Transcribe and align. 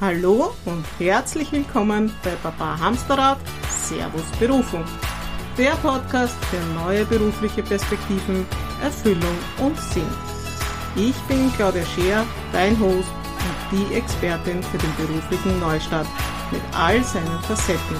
Hallo 0.00 0.54
und 0.64 0.84
herzlich 1.00 1.50
willkommen 1.50 2.12
bei 2.22 2.30
Papa 2.40 2.78
Hamsterrad 2.78 3.36
Servus 3.68 4.22
Berufung. 4.38 4.84
Der 5.56 5.72
Podcast 5.72 6.36
für 6.44 6.80
neue 6.80 7.04
berufliche 7.04 7.64
Perspektiven, 7.64 8.46
Erfüllung 8.80 9.36
und 9.58 9.76
Sinn. 9.76 10.06
Ich 10.94 11.16
bin 11.22 11.52
Claudia 11.56 11.84
Scheer, 11.84 12.24
dein 12.52 12.78
Host 12.78 13.08
und 13.10 13.72
die 13.72 13.92
Expertin 13.96 14.62
für 14.62 14.78
den 14.78 14.94
beruflichen 14.94 15.58
Neustart 15.58 16.06
mit 16.52 16.62
all 16.76 17.02
seinen 17.02 17.40
Facetten. 17.48 17.96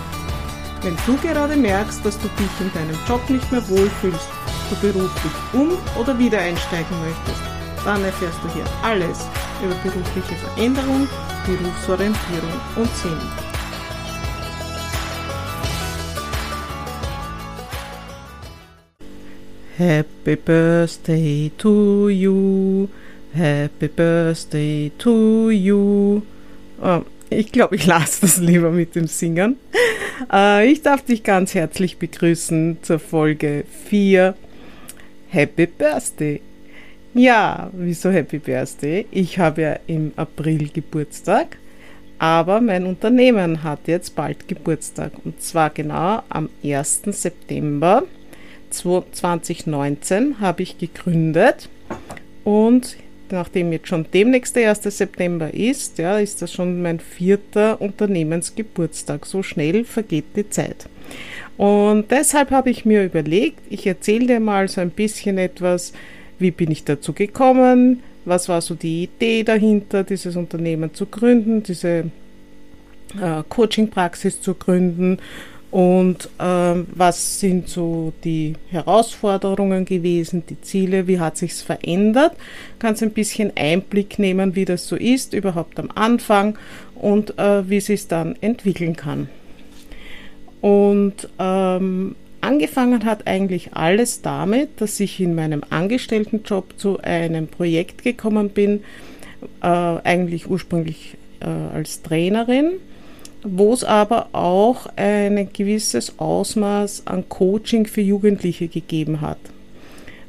Wenn 0.83 0.97
du 1.05 1.17
gerade 1.17 1.57
merkst, 1.57 2.07
dass 2.07 2.17
du 2.21 2.29
dich 2.29 2.61
in 2.61 2.73
deinem 2.75 2.99
Job 3.09 3.29
nicht 3.29 3.51
mehr 3.51 3.69
wohlfühlst, 3.69 4.29
du 4.71 4.77
beruflich 4.77 5.33
um- 5.53 5.77
oder 6.01 6.17
wieder 6.17 6.39
einsteigen 6.39 6.97
möchtest, 7.01 7.43
dann 7.85 8.05
erfährst 8.05 8.39
du 8.45 8.55
hier 8.55 8.65
alles 8.85 9.27
über 9.65 9.75
berufliche 9.83 10.37
Veränderung, 10.37 11.09
Berufsorientierung 11.49 12.53
und 12.77 12.91
Sinn. 12.95 13.17
Happy 19.79 20.37
Birthday 20.37 21.51
to 21.57 22.11
you, 22.11 22.89
Happy 23.33 23.89
Birthday 23.89 24.93
to 24.99 25.49
you. 25.49 26.21
Oh, 26.83 27.01
ich 27.31 27.51
glaube, 27.51 27.77
ich 27.77 27.87
lasse 27.87 28.21
das 28.21 28.37
lieber 28.37 28.71
mit 28.71 28.95
dem 28.95 29.07
Singen. 29.07 29.57
Äh, 30.31 30.71
ich 30.71 30.83
darf 30.83 31.03
dich 31.03 31.23
ganz 31.23 31.55
herzlich 31.55 31.97
begrüßen 31.97 32.79
zur 32.83 32.99
Folge 32.99 33.65
4. 33.89 34.35
Happy 35.31 35.67
Birthday! 35.67 36.43
Ja, 37.15 37.71
wieso 37.73 38.11
Happy 38.11 38.39
Birthday? 38.39 39.07
Ich 39.11 39.39
habe 39.39 39.63
ja 39.63 39.79
im 39.87 40.13
April 40.17 40.69
Geburtstag, 40.69 41.57
aber 42.19 42.61
mein 42.61 42.85
Unternehmen 42.85 43.63
hat 43.63 43.89
jetzt 43.89 44.15
bald 44.15 44.47
Geburtstag 44.47 45.13
und 45.25 45.41
zwar 45.41 45.71
genau 45.71 46.23
am 46.29 46.51
1. 46.63 47.03
September 47.07 48.05
2019 48.71 50.39
habe 50.41 50.63
ich 50.63 50.77
gegründet 50.77 51.71
und 52.45 52.97
nachdem 53.31 53.73
jetzt 53.73 53.89
schon 53.89 54.07
demnächst 54.13 54.55
der 54.57 54.69
1. 54.69 54.83
September 54.83 55.53
ist, 55.53 55.97
ja, 55.97 56.19
ist 56.19 56.43
das 56.43 56.53
schon 56.53 56.83
mein 56.83 57.01
vierter 57.01 57.81
Unternehmensgeburtstag. 57.81 59.25
So 59.25 59.43
schnell 59.43 59.85
vergeht 59.85 60.25
die 60.37 60.49
Zeit. 60.49 60.89
Und 61.57 62.11
deshalb 62.11 62.51
habe 62.51 62.71
ich 62.71 62.85
mir 62.85 63.05
überlegt, 63.05 63.61
ich 63.71 63.87
erzähle 63.87 64.27
dir 64.27 64.41
mal 64.41 64.69
so 64.69 64.81
ein 64.81 64.91
bisschen 64.91 65.39
etwas, 65.39 65.93
wie 66.39 66.51
bin 66.51 66.71
ich 66.71 66.85
dazu 66.85 67.13
gekommen, 67.13 68.03
was 68.25 68.49
war 68.49 68.61
so 68.61 68.75
die 68.75 69.05
Idee 69.05 69.43
dahinter, 69.43 70.05
dieses 70.05 70.37
Unternehmen 70.37 70.95
zu 70.95 71.07
gründen, 71.07 71.63
diese 71.63 72.11
äh, 73.21 73.43
Coaching-Praxis 73.49 74.41
zu 74.41 74.55
gründen 74.55 75.19
und 75.71 76.31
ähm, 76.39 76.87
was 76.95 77.41
sind 77.41 77.69
so 77.69 78.13
die 78.25 78.55
Herausforderungen 78.71 79.85
gewesen, 79.85 80.43
die 80.49 80.61
Ziele, 80.63 81.07
wie 81.07 81.21
hat 81.21 81.37
sich's 81.37 81.61
verändert? 81.61 82.33
Kannst 82.79 83.03
ein 83.03 83.11
bisschen 83.11 83.53
Einblick 83.55 84.19
nehmen, 84.19 84.55
wie 84.55 84.65
das 84.65 84.89
so 84.89 84.97
ist, 84.97 85.35
überhaupt 85.35 85.79
am 85.79 85.91
Anfang 85.95 86.59
und 86.95 87.39
äh, 87.39 87.69
wie 87.69 87.81
sich 87.81 88.09
dann 88.09 88.35
entwickeln 88.41 88.97
kann. 88.97 89.29
Und 90.63 91.29
ähm, 91.39 92.17
Angefangen 92.41 93.05
hat 93.05 93.27
eigentlich 93.27 93.75
alles 93.75 94.23
damit, 94.23 94.81
dass 94.81 95.01
ich 95.01 95.21
in 95.21 95.35
meinem 95.35 95.63
Angestelltenjob 95.71 96.79
zu 96.79 96.99
einem 97.01 97.49
Projekt 97.49 98.05
gekommen 98.05 98.51
bin, 98.51 98.85
äh, 99.63 99.67
eigentlich 99.67 100.49
ursprünglich 100.49 101.17
äh, 101.41 101.47
als 101.47 102.03
Trainerin, 102.03 102.75
wo 103.43 103.73
es 103.73 103.85
aber 103.85 104.29
auch 104.33 104.87
ein 104.97 105.49
gewisses 105.53 106.19
Ausmaß 106.19 107.07
an 107.07 107.29
Coaching 107.29 107.87
für 107.87 108.01
Jugendliche 108.01 108.69
gegeben 108.69 109.21
hat. 109.21 109.39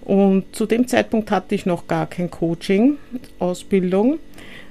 Und 0.01 0.56
zu 0.56 0.66
dem 0.66 0.88
Zeitpunkt 0.88 1.29
hatte 1.29 1.53
ich 1.53 1.67
noch 1.67 1.85
gar 1.88 2.07
kein 2.07 2.31
Coaching-Ausbildung. 2.31 4.17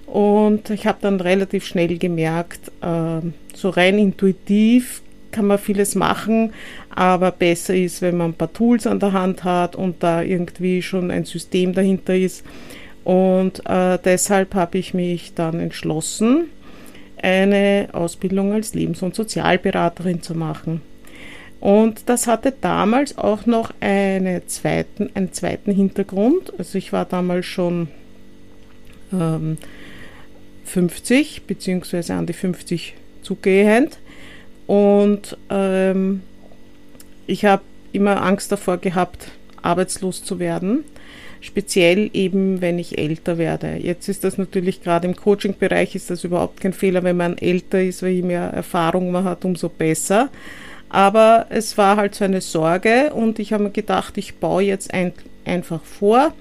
Und 0.07 0.71
ich 0.71 0.87
habe 0.87 0.99
dann 1.01 1.21
relativ 1.21 1.65
schnell 1.65 1.97
gemerkt, 1.99 2.73
äh, 2.81 3.21
so 3.55 3.69
rein 3.69 3.99
intuitiv 3.99 5.03
kann 5.31 5.47
man 5.47 5.59
vieles 5.59 5.95
machen, 5.95 6.53
aber 6.95 7.31
besser 7.31 7.75
ist, 7.75 8.03
wenn 8.03 8.17
man 8.17 8.31
ein 8.31 8.35
paar 8.35 8.53
Tools 8.53 8.87
an 8.87 9.01
der 9.01 9.13
Hand 9.13 9.45
hat 9.45 9.77
und 9.77 10.03
da 10.03 10.23
irgendwie 10.23 10.83
schon 10.83 11.11
ein 11.11 11.25
System 11.25 11.73
dahinter 11.73 12.17
ist. 12.17 12.45
Und 13.05 13.65
äh, 13.67 13.99
deshalb 14.05 14.55
habe 14.55 14.79
ich 14.79 14.95
mich 14.95 15.35
dann 15.35 15.61
entschlossen, 15.61 16.49
eine 17.23 17.89
Ausbildung 17.93 18.53
als 18.53 18.75
Lebens- 18.75 19.03
und 19.03 19.15
Sozialberaterin 19.15 20.23
zu 20.23 20.35
machen. 20.35 20.83
Und 21.61 22.09
das 22.09 22.27
hatte 22.27 22.53
damals 22.61 23.19
auch 23.19 23.47
noch 23.47 23.73
eine 23.81 24.47
zweiten, 24.47 25.11
einen 25.15 25.33
zweiten 25.33 25.73
Hintergrund. 25.73 26.53
Also 26.59 26.79
ich 26.79 26.93
war 26.93 27.05
damals 27.05 27.47
schon 27.47 27.89
ähm, 29.13 29.59
50 30.65 31.43
beziehungsweise 31.47 32.15
an 32.15 32.27
die 32.27 32.33
50 32.33 32.95
zugehend 33.23 33.99
und 34.69 35.37
ähm, 35.49 36.21
ich 37.27 37.47
habe 37.47 37.63
immer 37.93 38.23
Angst 38.23 38.53
davor 38.53 38.77
gehabt, 38.77 39.31
arbeitslos 39.63 40.23
zu 40.23 40.39
werden. 40.39 40.85
Speziell 41.41 42.11
eben, 42.13 42.61
wenn 42.61 42.79
ich 42.79 42.99
älter 42.99 43.39
werde. 43.39 43.77
Jetzt 43.77 44.09
ist 44.11 44.25
das 44.25 44.37
natürlich 44.37 44.83
gerade 44.83 45.09
im 45.09 45.17
Coaching-Bereich 45.17 45.95
ist 45.95 46.11
das 46.11 46.23
überhaupt 46.23 46.61
kein 46.61 46.75
Fehler, 46.75 47.03
wenn 47.03 47.17
man 47.17 47.39
älter 47.39 47.83
ist, 47.83 48.03
weil 48.03 48.11
je 48.11 48.23
mehr 48.23 48.43
Erfahrung 48.43 49.11
man 49.11 49.25
hat, 49.25 49.47
umso 49.47 49.71
besser. 49.71 50.29
Aber 50.91 51.47
es 51.49 51.79
war 51.79 51.97
halt 51.97 52.15
so 52.15 52.25
eine 52.25 52.43
Sorge 52.43 53.13
und 53.15 53.39
ich 53.39 53.55
habe 53.55 53.65
mir 53.65 53.71
gedacht, 53.71 54.19
ich 54.19 54.35
baue 54.35 54.65
jetzt 54.65 54.93
ein, 54.93 55.13
einfach 55.47 55.83
vor 55.83 56.35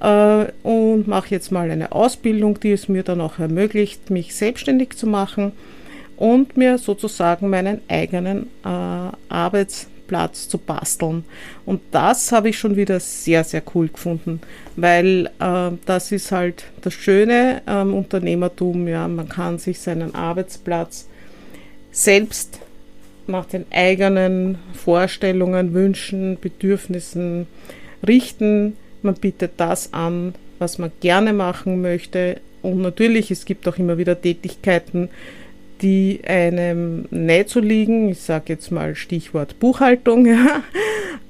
äh, 0.00 0.46
und 0.64 1.06
mache 1.06 1.30
jetzt 1.30 1.52
mal 1.52 1.70
eine 1.70 1.92
Ausbildung, 1.92 2.58
die 2.58 2.72
es 2.72 2.88
mir 2.88 3.04
dann 3.04 3.20
auch 3.20 3.38
ermöglicht, 3.38 4.10
mich 4.10 4.34
selbstständig 4.34 4.96
zu 4.96 5.06
machen 5.06 5.52
und 6.20 6.58
mir 6.58 6.76
sozusagen 6.76 7.48
meinen 7.48 7.80
eigenen 7.88 8.42
äh, 8.62 8.68
Arbeitsplatz 9.30 10.48
zu 10.48 10.58
basteln. 10.58 11.24
Und 11.64 11.80
das 11.92 12.30
habe 12.30 12.50
ich 12.50 12.58
schon 12.58 12.76
wieder 12.76 13.00
sehr, 13.00 13.42
sehr 13.42 13.62
cool 13.74 13.88
gefunden, 13.88 14.42
weil 14.76 15.30
äh, 15.40 15.70
das 15.86 16.12
ist 16.12 16.30
halt 16.30 16.64
das 16.82 16.92
Schöne 16.92 17.62
am 17.64 17.94
Unternehmertum. 17.94 18.86
Ja, 18.86 19.08
man 19.08 19.30
kann 19.30 19.58
sich 19.58 19.80
seinen 19.80 20.14
Arbeitsplatz 20.14 21.08
selbst 21.90 22.60
nach 23.26 23.46
den 23.46 23.64
eigenen 23.70 24.58
Vorstellungen, 24.74 25.72
Wünschen, 25.72 26.38
Bedürfnissen 26.38 27.46
richten. 28.06 28.76
Man 29.00 29.14
bietet 29.14 29.52
das 29.56 29.94
an, 29.94 30.34
was 30.58 30.76
man 30.76 30.92
gerne 31.00 31.32
machen 31.32 31.80
möchte. 31.80 32.42
Und 32.60 32.82
natürlich, 32.82 33.30
es 33.30 33.46
gibt 33.46 33.66
auch 33.66 33.78
immer 33.78 33.96
wieder 33.96 34.20
Tätigkeiten, 34.20 35.08
die 35.82 36.20
einem 36.26 37.06
näher 37.10 37.46
zu 37.46 37.60
liegen. 37.60 38.08
Ich 38.10 38.20
sage 38.20 38.52
jetzt 38.52 38.70
mal 38.70 38.94
Stichwort 38.94 39.58
Buchhaltung, 39.58 40.26
ja. 40.26 40.62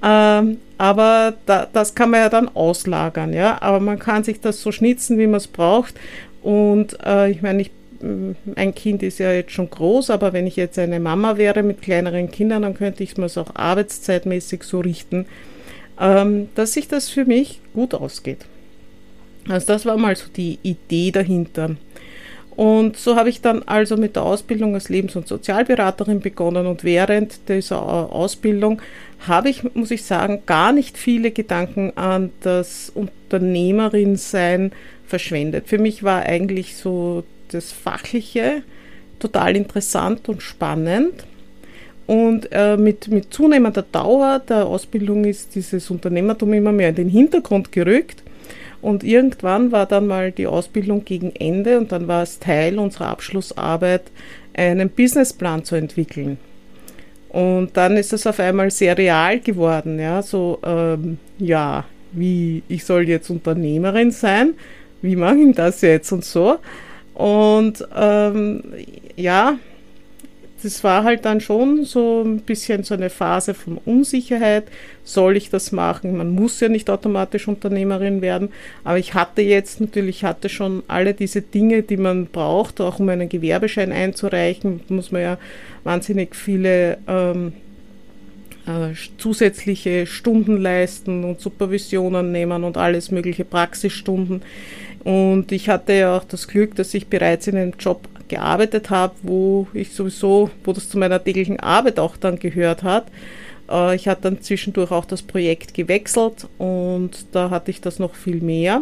Ähm, 0.03 0.57
aber 0.77 1.35
da, 1.45 1.67
das 1.71 1.95
kann 1.95 2.09
man 2.09 2.21
ja 2.21 2.29
dann 2.29 2.49
auslagern, 2.49 3.33
ja. 3.33 3.61
Aber 3.61 3.79
man 3.79 3.99
kann 3.99 4.23
sich 4.23 4.39
das 4.41 4.61
so 4.61 4.71
schnitzen, 4.71 5.17
wie 5.17 5.27
man 5.27 5.37
es 5.37 5.47
braucht. 5.47 5.95
Und 6.41 6.97
äh, 7.05 7.29
ich 7.31 7.41
meine, 7.41 7.61
ich, 7.61 7.71
ein 8.55 8.73
Kind 8.73 9.03
ist 9.03 9.19
ja 9.19 9.31
jetzt 9.31 9.51
schon 9.51 9.69
groß, 9.69 10.09
aber 10.09 10.33
wenn 10.33 10.47
ich 10.47 10.55
jetzt 10.55 10.79
eine 10.79 10.99
Mama 10.99 11.37
wäre 11.37 11.61
mit 11.61 11.81
kleineren 11.81 12.31
Kindern, 12.31 12.63
dann 12.63 12.73
könnte 12.73 13.03
ich 13.03 13.17
es 13.17 13.37
auch 13.37 13.55
arbeitszeitmäßig 13.55 14.63
so 14.63 14.79
richten, 14.79 15.27
ähm, 15.99 16.49
dass 16.55 16.73
sich 16.73 16.87
das 16.87 17.09
für 17.09 17.25
mich 17.25 17.61
gut 17.73 17.93
ausgeht. 17.93 18.45
Also 19.47 19.67
das 19.67 19.85
war 19.85 19.97
mal 19.97 20.15
so 20.15 20.25
die 20.35 20.59
Idee 20.63 21.11
dahinter. 21.11 21.75
Und 22.61 22.95
so 22.95 23.15
habe 23.15 23.29
ich 23.29 23.41
dann 23.41 23.63
also 23.63 23.97
mit 23.97 24.15
der 24.15 24.21
Ausbildung 24.21 24.75
als 24.75 24.87
Lebens- 24.87 25.15
und 25.15 25.27
Sozialberaterin 25.27 26.19
begonnen 26.19 26.67
und 26.67 26.83
während 26.83 27.49
dieser 27.49 27.81
Ausbildung 27.81 28.83
habe 29.27 29.49
ich, 29.49 29.63
muss 29.73 29.89
ich 29.89 30.03
sagen, 30.03 30.43
gar 30.45 30.71
nicht 30.71 30.95
viele 30.95 31.31
Gedanken 31.31 31.91
an 31.97 32.29
das 32.41 32.91
Unternehmerin-Sein 32.93 34.73
verschwendet. 35.07 35.69
Für 35.69 35.79
mich 35.79 36.03
war 36.03 36.21
eigentlich 36.21 36.75
so 36.75 37.23
das 37.47 37.71
Fachliche 37.71 38.61
total 39.17 39.55
interessant 39.55 40.29
und 40.29 40.43
spannend. 40.43 41.25
Und 42.05 42.47
äh, 42.51 42.77
mit, 42.77 43.07
mit 43.07 43.33
zunehmender 43.33 43.85
Dauer 43.91 44.37
der 44.37 44.67
Ausbildung 44.67 45.25
ist 45.25 45.55
dieses 45.55 45.89
Unternehmertum 45.89 46.53
immer 46.53 46.71
mehr 46.71 46.89
in 46.89 46.95
den 46.95 47.09
Hintergrund 47.09 47.71
gerückt. 47.71 48.21
Und 48.81 49.03
irgendwann 49.03 49.71
war 49.71 49.85
dann 49.85 50.07
mal 50.07 50.31
die 50.31 50.47
Ausbildung 50.47 51.05
gegen 51.05 51.35
Ende 51.35 51.77
und 51.77 51.91
dann 51.91 52.07
war 52.07 52.23
es 52.23 52.39
Teil 52.39 52.79
unserer 52.79 53.07
Abschlussarbeit, 53.07 54.03
einen 54.53 54.89
Businessplan 54.89 55.63
zu 55.63 55.75
entwickeln. 55.75 56.37
Und 57.29 57.77
dann 57.77 57.95
ist 57.95 58.11
es 58.11 58.27
auf 58.27 58.39
einmal 58.39 58.71
sehr 58.71 58.97
real 58.97 59.39
geworden, 59.39 59.99
ja, 59.99 60.21
so, 60.21 60.59
ähm, 60.65 61.17
ja, 61.37 61.85
wie, 62.11 62.61
ich 62.67 62.83
soll 62.83 63.07
jetzt 63.07 63.29
Unternehmerin 63.29 64.11
sein, 64.11 64.53
wie 65.01 65.15
mache 65.15 65.37
ich 65.37 65.55
das 65.55 65.81
jetzt 65.81 66.11
und 66.11 66.25
so. 66.25 66.57
Und 67.13 67.87
ähm, 67.95 68.63
ja, 69.15 69.57
das 70.63 70.83
war 70.83 71.03
halt 71.03 71.25
dann 71.25 71.41
schon 71.41 71.85
so 71.85 72.23
ein 72.23 72.39
bisschen 72.39 72.83
so 72.83 72.93
eine 72.93 73.09
Phase 73.09 73.53
von 73.53 73.77
Unsicherheit. 73.85 74.65
Soll 75.03 75.37
ich 75.37 75.49
das 75.49 75.71
machen? 75.71 76.17
Man 76.17 76.31
muss 76.31 76.59
ja 76.59 76.69
nicht 76.69 76.89
automatisch 76.89 77.47
Unternehmerin 77.47 78.21
werden, 78.21 78.49
aber 78.83 78.99
ich 78.99 79.13
hatte 79.13 79.41
jetzt 79.41 79.81
natürlich, 79.81 80.23
hatte 80.23 80.49
schon 80.49 80.83
alle 80.87 81.13
diese 81.13 81.41
Dinge, 81.41 81.81
die 81.81 81.97
man 81.97 82.27
braucht, 82.27 82.79
auch 82.81 82.99
um 82.99 83.09
einen 83.09 83.29
Gewerbeschein 83.29 83.91
einzureichen, 83.91 84.81
muss 84.89 85.11
man 85.11 85.21
ja 85.21 85.37
wahnsinnig 85.83 86.35
viele 86.35 86.99
ähm, 87.07 87.53
äh, 88.67 88.93
zusätzliche 89.17 90.05
Stunden 90.05 90.57
leisten 90.57 91.23
und 91.23 91.41
Supervisionen 91.41 92.31
nehmen 92.31 92.63
und 92.63 92.77
alles 92.77 93.09
mögliche 93.09 93.45
Praxisstunden. 93.45 94.43
Und 95.03 95.51
ich 95.51 95.67
hatte 95.67 95.93
ja 95.93 96.15
auch 96.15 96.23
das 96.23 96.47
Glück, 96.47 96.75
dass 96.75 96.93
ich 96.93 97.07
bereits 97.07 97.47
in 97.47 97.57
einem 97.57 97.73
Job 97.79 98.07
gearbeitet 98.31 98.89
habe, 98.89 99.13
wo 99.21 99.67
ich 99.73 99.91
sowieso, 99.91 100.49
wo 100.63 100.73
das 100.73 100.89
zu 100.89 100.97
meiner 100.97 101.23
täglichen 101.23 101.59
Arbeit 101.59 101.99
auch 101.99 102.17
dann 102.17 102.39
gehört 102.39 102.81
hat. 102.81 103.07
Äh, 103.69 103.95
ich 103.95 104.07
hatte 104.07 104.23
dann 104.23 104.41
zwischendurch 104.41 104.91
auch 104.91 105.05
das 105.05 105.21
Projekt 105.21 105.73
gewechselt 105.73 106.47
und 106.57 107.11
da 107.33 107.49
hatte 107.49 107.69
ich 107.69 107.81
das 107.81 107.99
noch 107.99 108.15
viel 108.15 108.41
mehr. 108.41 108.81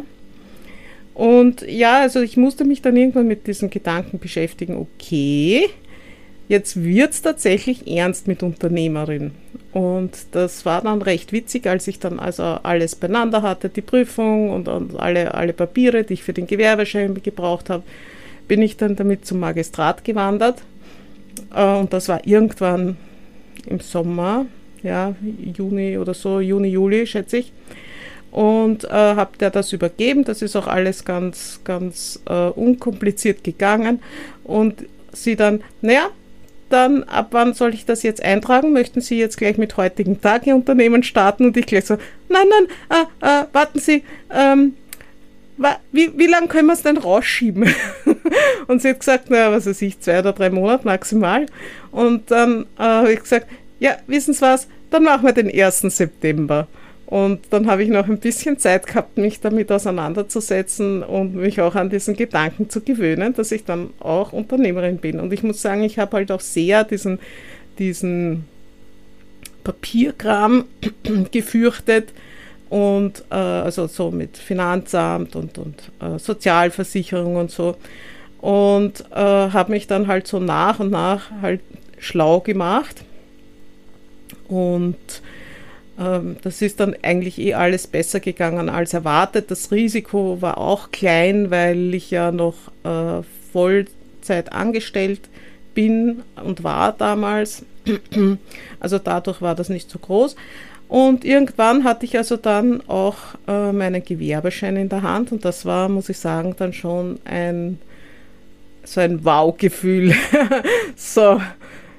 Und 1.16 1.64
ja, 1.68 2.00
also 2.00 2.22
ich 2.22 2.38
musste 2.38 2.64
mich 2.64 2.82
dann 2.82 2.96
irgendwann 2.96 3.28
mit 3.28 3.46
diesen 3.48 3.70
Gedanken 3.70 4.20
beschäftigen, 4.20 4.78
okay, 4.78 5.68
jetzt 6.48 6.82
wird 6.82 7.12
es 7.12 7.22
tatsächlich 7.22 7.88
ernst 7.88 8.28
mit 8.28 8.42
Unternehmerin. 8.42 9.32
Und 9.74 10.12
das 10.32 10.66
war 10.66 10.82
dann 10.82 11.02
recht 11.02 11.34
witzig, 11.34 11.68
als 11.68 11.88
ich 11.88 12.00
dann 12.00 12.20
also 12.20 12.44
alles 12.44 12.96
beieinander 12.96 13.42
hatte, 13.42 13.70
die 13.70 13.82
Prüfung 13.82 14.52
und, 14.52 14.68
und 14.68 14.98
alle, 14.98 15.34
alle 15.34 15.54
Papiere, 15.54 16.04
die 16.04 16.14
ich 16.14 16.24
für 16.24 16.34
den 16.34 16.48
Gewerbeschein 16.48 17.16
gebraucht 17.22 17.70
habe 17.70 17.84
bin 18.50 18.62
ich 18.62 18.76
dann 18.76 18.98
damit 18.98 19.26
zum 19.26 19.40
Magistrat 19.40 20.04
gewandert. 20.04 20.62
Äh, 21.56 21.64
und 21.64 21.94
das 21.94 22.10
war 22.10 22.28
irgendwann 22.28 22.98
im 23.66 23.80
Sommer, 23.80 24.46
ja, 24.84 25.16
Juni 25.58 25.98
oder 25.98 26.14
so, 26.14 26.42
Juni, 26.42 26.68
Juli, 26.68 27.08
schätze 27.08 27.38
ich. 27.38 27.54
Und 28.32 28.84
äh, 28.84 28.90
habe 28.90 29.38
der 29.40 29.52
das 29.52 29.72
übergeben. 29.72 30.26
Das 30.26 30.42
ist 30.42 30.58
auch 30.58 30.68
alles 30.68 31.06
ganz, 31.06 31.62
ganz 31.64 32.20
äh, 32.28 32.50
unkompliziert 32.50 33.44
gegangen. 33.44 34.02
Und 34.44 34.86
sie 35.14 35.36
dann, 35.36 35.64
naja, 35.82 36.10
dann 36.70 37.04
ab 37.04 37.30
wann 37.32 37.54
soll 37.54 37.74
ich 37.74 37.86
das 37.86 38.04
jetzt 38.04 38.22
eintragen? 38.22 38.74
Möchten 38.74 39.02
Sie 39.02 39.18
jetzt 39.18 39.38
gleich 39.38 39.58
mit 39.58 39.76
heutigen 39.78 40.22
Tag 40.22 40.46
Ihr 40.46 40.56
Unternehmen 40.56 41.02
starten? 41.02 41.46
Und 41.46 41.58
ich 41.58 41.66
gleich 41.66 41.86
so, 41.86 41.96
nein, 42.30 42.46
nein, 42.90 43.08
äh, 43.22 43.42
äh, 43.42 43.46
warten 43.52 43.80
Sie, 43.80 44.04
ähm, 44.32 44.76
wie, 45.92 46.12
wie 46.18 46.28
lange 46.28 46.48
können 46.48 46.68
wir 46.68 46.74
es 46.74 46.84
denn 46.84 46.98
rausschieben? 46.98 47.74
und 48.68 48.82
sie 48.82 48.90
hat 48.90 49.00
gesagt, 49.00 49.26
na, 49.30 49.52
was 49.52 49.66
weiß 49.66 49.82
ich, 49.82 50.00
zwei 50.00 50.20
oder 50.20 50.34
drei 50.34 50.50
Monate 50.50 50.86
maximal. 50.86 51.46
Und 51.92 52.32
dann 52.32 52.64
äh, 52.78 52.84
habe 52.84 53.14
ich 53.14 53.22
gesagt, 53.22 53.48
ja, 53.80 53.98
wissen 54.08 54.34
Sie 54.34 54.42
was, 54.42 54.68
dann 54.90 55.04
machen 55.04 55.26
wir 55.26 55.34
den 55.34 55.52
1. 55.52 55.82
September. 55.82 56.68
Und 57.06 57.40
dann 57.50 57.66
habe 57.66 57.82
ich 57.82 57.90
noch 57.90 58.08
ein 58.08 58.20
bisschen 58.20 58.60
Zeit 58.60 58.86
gehabt, 58.86 59.18
mich 59.18 59.40
damit 59.40 59.72
auseinanderzusetzen 59.72 61.02
und 61.02 61.36
mich 61.36 61.60
auch 61.60 61.74
an 61.74 61.90
diesen 61.90 62.16
Gedanken 62.16 62.70
zu 62.70 62.82
gewöhnen, 62.82 63.34
dass 63.34 63.52
ich 63.52 63.66
dann 63.66 63.90
auch 64.00 64.32
Unternehmerin 64.32 64.98
bin. 64.98 65.20
Und 65.20 65.34
ich 65.34 65.42
muss 65.42 65.60
sagen, 65.60 65.84
ich 65.84 65.98
habe 65.98 66.18
halt 66.18 66.32
auch 66.32 66.40
sehr 66.40 66.84
diesen, 66.84 67.18
diesen 67.80 68.46
Papierkram 69.64 70.66
gefürchtet, 71.32 72.14
und 72.70 73.24
äh, 73.32 73.36
also 73.36 73.88
so 73.88 74.12
mit 74.12 74.38
Finanzamt 74.38 75.36
und, 75.36 75.58
und 75.58 75.92
äh, 76.00 76.20
Sozialversicherung 76.20 77.36
und 77.36 77.52
so. 77.52 77.76
Und 78.42 79.04
äh, 79.12 79.16
habe 79.16 79.72
mich 79.72 79.88
dann 79.88 80.08
halt 80.08 80.28
so 80.28 80.40
nach 80.40 80.80
und 80.80 80.92
nach 80.92 81.32
halt 81.42 81.62
schlau 81.98 82.40
gemacht. 82.40 83.04
Und 84.48 84.96
ähm, 86.00 86.38
das 86.44 86.62
ist 86.62 86.80
dann 86.80 86.96
eigentlich 87.02 87.40
eh 87.40 87.56
alles 87.56 87.88
besser 87.88 88.20
gegangen 88.20 88.70
als 88.70 88.94
erwartet. 88.94 89.52
Das 89.52 89.72
Risiko 89.72 90.42
war 90.42 90.58
auch 90.58 90.92
klein, 90.92 91.52
weil 91.52 91.94
ich 91.94 92.12
ja 92.12 92.32
noch 92.32 92.56
äh, 92.84 93.24
Vollzeit 93.52 94.54
angestellt 94.54 95.22
bin 95.74 96.24
und 96.44 96.64
war 96.64 96.94
damals. 96.94 97.64
Also 98.80 99.00
dadurch 99.00 99.42
war 99.42 99.56
das 99.56 99.70
nicht 99.70 99.90
so 99.90 99.98
groß. 99.98 100.36
Und 100.90 101.24
irgendwann 101.24 101.84
hatte 101.84 102.06
ich 102.06 102.18
also 102.18 102.36
dann 102.36 102.82
auch 102.90 103.16
äh, 103.48 103.72
meinen 103.72 104.04
Gewerbeschein 104.04 104.76
in 104.76 104.90
der 104.90 105.04
Hand 105.04 105.32
und 105.32 105.46
das 105.46 105.64
war, 105.64 105.88
muss 105.88 106.10
ich 106.10 106.18
sagen, 106.18 106.56
dann 106.58 106.74
schon 106.74 107.20
ein 107.26 107.78
so 108.84 109.00
ein 109.00 109.24
Wow-Gefühl. 109.24 110.16
so, 110.96 111.40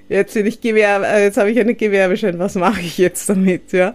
jetzt 0.08 0.34
bin 0.34 0.46
ich 0.46 0.60
Gewerbe, 0.60 1.06
äh, 1.06 1.22
jetzt 1.22 1.36
habe 1.38 1.52
ich 1.52 1.60
einen 1.60 1.76
Gewerbeschein, 1.76 2.38
was 2.40 2.56
mache 2.56 2.80
ich 2.80 2.98
jetzt 2.98 3.28
damit, 3.28 3.72
ja? 3.72 3.94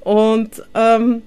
Und 0.00 0.60
ähm, 0.74 1.22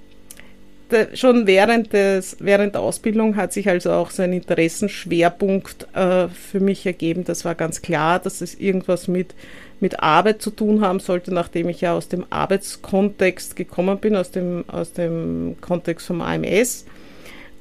schon 1.14 1.48
während, 1.48 1.94
des, 1.94 2.38
während 2.40 2.76
der 2.76 2.82
Ausbildung 2.82 3.36
hat 3.36 3.54
sich 3.54 3.70
also 3.70 3.92
auch 3.92 4.12
so 4.12 4.24
ein 4.24 4.34
Interessenschwerpunkt 4.34 5.88
äh, 5.96 6.28
für 6.28 6.60
mich 6.60 6.86
ergeben. 6.86 7.24
Das 7.24 7.46
war 7.46 7.56
ganz 7.56 7.82
klar, 7.82 8.20
dass 8.20 8.42
es 8.42 8.56
irgendwas 8.56 9.08
mit 9.08 9.34
mit 9.84 10.00
Arbeit 10.02 10.42
zu 10.42 10.50
tun 10.50 10.80
haben 10.80 11.02
sollte, 11.02 11.34
nachdem 11.34 11.68
ich 11.68 11.82
ja 11.82 11.94
aus 11.94 12.08
dem 12.08 12.26
Arbeitskontext 12.30 13.58
gekommen 13.58 13.98
bin, 13.98 14.16
aus 14.16 14.32
dem, 14.32 14.64
aus 14.68 14.94
dem 14.94 15.58
Kontext 15.60 16.08
vom 16.08 16.22
AMS. 16.22 16.86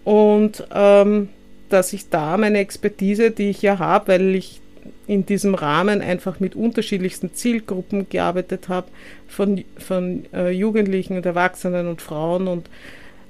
Und 0.04 0.64
ähm, 0.72 1.30
dass 1.68 1.92
ich 1.92 2.10
da 2.10 2.36
meine 2.36 2.58
Expertise, 2.58 3.32
die 3.32 3.50
ich 3.50 3.60
ja 3.60 3.80
habe, 3.80 4.12
weil 4.12 4.36
ich 4.36 4.60
in 5.08 5.26
diesem 5.26 5.56
Rahmen 5.56 6.00
einfach 6.00 6.38
mit 6.38 6.54
unterschiedlichsten 6.54 7.34
Zielgruppen 7.34 8.08
gearbeitet 8.08 8.68
habe, 8.68 8.86
von, 9.26 9.64
von 9.76 10.24
äh, 10.32 10.50
Jugendlichen 10.50 11.16
und 11.16 11.26
Erwachsenen 11.26 11.88
und 11.88 12.02
Frauen 12.02 12.46
und 12.46 12.70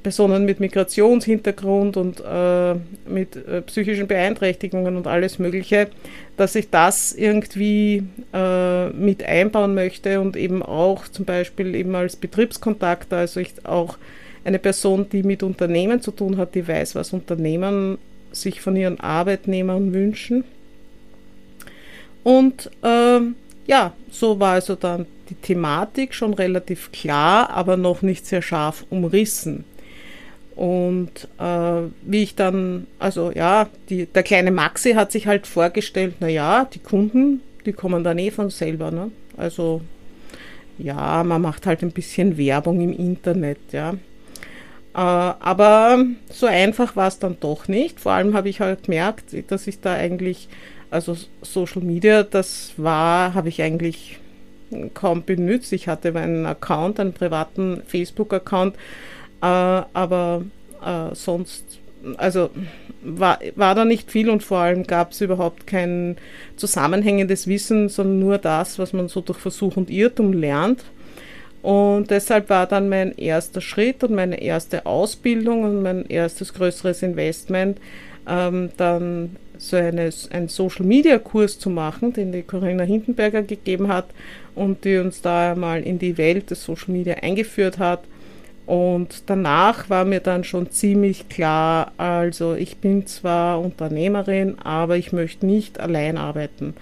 Personen 0.02 0.44
mit 0.44 0.60
Migrationshintergrund 0.60 1.96
und 1.96 2.20
äh, 2.20 2.74
mit 3.06 3.36
äh, 3.36 3.62
psychischen 3.62 4.06
Beeinträchtigungen 4.06 4.96
und 4.96 5.06
alles 5.06 5.38
Mögliche, 5.38 5.88
dass 6.36 6.54
ich 6.54 6.70
das 6.70 7.12
irgendwie 7.12 8.02
äh, 8.32 8.88
mit 8.90 9.22
einbauen 9.22 9.74
möchte 9.74 10.20
und 10.20 10.36
eben 10.36 10.62
auch 10.62 11.06
zum 11.08 11.24
Beispiel 11.24 11.74
eben 11.74 11.94
als 11.94 12.16
Betriebskontakt, 12.16 13.12
also 13.12 13.40
ich 13.40 13.52
auch 13.64 13.96
eine 14.44 14.58
Person, 14.58 15.08
die 15.10 15.22
mit 15.22 15.42
Unternehmen 15.42 16.00
zu 16.00 16.10
tun 16.10 16.36
hat, 16.36 16.54
die 16.54 16.66
weiß, 16.66 16.94
was 16.94 17.12
Unternehmen 17.12 17.98
sich 18.32 18.60
von 18.60 18.76
ihren 18.76 18.98
Arbeitnehmern 18.98 19.92
wünschen. 19.92 20.44
Und 22.24 22.70
ähm, 22.82 23.36
ja, 23.66 23.92
so 24.10 24.40
war 24.40 24.54
also 24.54 24.74
dann 24.74 25.06
die 25.28 25.34
Thematik 25.34 26.14
schon 26.14 26.34
relativ 26.34 26.90
klar, 26.92 27.50
aber 27.50 27.76
noch 27.76 28.02
nicht 28.02 28.26
sehr 28.26 28.42
scharf 28.42 28.84
umrissen. 28.90 29.64
Und 30.62 31.26
äh, 31.40 31.90
wie 32.02 32.22
ich 32.22 32.36
dann, 32.36 32.86
also 33.00 33.32
ja, 33.32 33.68
die, 33.88 34.06
der 34.06 34.22
kleine 34.22 34.52
Maxi 34.52 34.92
hat 34.92 35.10
sich 35.10 35.26
halt 35.26 35.48
vorgestellt, 35.48 36.20
naja, 36.20 36.68
die 36.72 36.78
Kunden, 36.78 37.40
die 37.66 37.72
kommen 37.72 38.04
dann 38.04 38.16
eh 38.20 38.30
von 38.30 38.48
selber. 38.48 38.92
Ne? 38.92 39.10
Also 39.36 39.80
ja, 40.78 41.24
man 41.24 41.42
macht 41.42 41.66
halt 41.66 41.82
ein 41.82 41.90
bisschen 41.90 42.38
Werbung 42.38 42.80
im 42.80 42.92
Internet, 42.92 43.58
ja. 43.72 43.90
Äh, 43.90 43.96
aber 44.94 46.04
so 46.30 46.46
einfach 46.46 46.94
war 46.94 47.08
es 47.08 47.18
dann 47.18 47.38
doch 47.40 47.66
nicht. 47.66 47.98
Vor 47.98 48.12
allem 48.12 48.32
habe 48.32 48.48
ich 48.48 48.60
halt 48.60 48.84
gemerkt, 48.84 49.34
dass 49.48 49.66
ich 49.66 49.80
da 49.80 49.94
eigentlich, 49.94 50.48
also 50.92 51.16
Social 51.40 51.82
Media, 51.82 52.22
das 52.22 52.74
war, 52.76 53.34
habe 53.34 53.48
ich 53.48 53.60
eigentlich 53.62 54.20
kaum 54.94 55.24
benutzt. 55.24 55.72
Ich 55.72 55.88
hatte 55.88 56.12
meinen 56.12 56.46
Account, 56.46 57.00
einen 57.00 57.14
privaten 57.14 57.82
Facebook-Account, 57.84 58.76
äh, 59.42 59.44
aber 59.44 60.44
äh, 60.84 61.14
sonst, 61.14 61.64
also 62.16 62.50
war, 63.02 63.40
war 63.56 63.74
da 63.74 63.84
nicht 63.84 64.10
viel 64.10 64.30
und 64.30 64.42
vor 64.42 64.58
allem 64.58 64.84
gab 64.84 65.12
es 65.12 65.20
überhaupt 65.20 65.66
kein 65.66 66.16
zusammenhängendes 66.56 67.48
Wissen, 67.48 67.88
sondern 67.88 68.20
nur 68.20 68.38
das, 68.38 68.78
was 68.78 68.92
man 68.92 69.08
so 69.08 69.20
durch 69.20 69.38
Versuch 69.38 69.76
und 69.76 69.90
Irrtum 69.90 70.32
lernt. 70.32 70.84
Und 71.62 72.10
deshalb 72.10 72.50
war 72.50 72.66
dann 72.66 72.88
mein 72.88 73.16
erster 73.16 73.60
Schritt 73.60 74.02
und 74.02 74.14
meine 74.14 74.40
erste 74.40 74.86
Ausbildung 74.86 75.64
und 75.64 75.82
mein 75.82 76.06
erstes 76.06 76.54
größeres 76.54 77.02
Investment, 77.02 77.78
ähm, 78.28 78.70
dann 78.76 79.36
so 79.58 79.76
eine, 79.76 80.10
einen 80.30 80.48
Social 80.48 80.84
Media 80.86 81.18
Kurs 81.18 81.58
zu 81.58 81.70
machen, 81.70 82.12
den 82.12 82.32
die 82.32 82.42
Corinna 82.42 82.82
Hindenberger 82.82 83.42
gegeben 83.42 83.88
hat 83.88 84.06
und 84.54 84.84
die 84.84 84.98
uns 84.98 85.22
da 85.22 85.54
mal 85.56 85.82
in 85.82 85.98
die 85.98 86.18
Welt 86.18 86.50
des 86.50 86.64
Social 86.64 86.92
Media 86.92 87.14
eingeführt 87.14 87.78
hat 87.78 88.02
Und 88.64 89.24
danach 89.26 89.90
war 89.90 90.04
mir 90.04 90.20
dann 90.20 90.44
schon 90.44 90.70
ziemlich 90.70 91.28
klar, 91.28 91.92
also 91.96 92.54
ich 92.54 92.76
bin 92.76 93.08
zwar 93.08 93.60
Unternehmerin, 93.60 94.56
aber 94.60 94.96
ich 94.96 95.12
möchte 95.12 95.46
nicht 95.46 95.80
allein 95.80 96.16
arbeiten. 96.16 96.74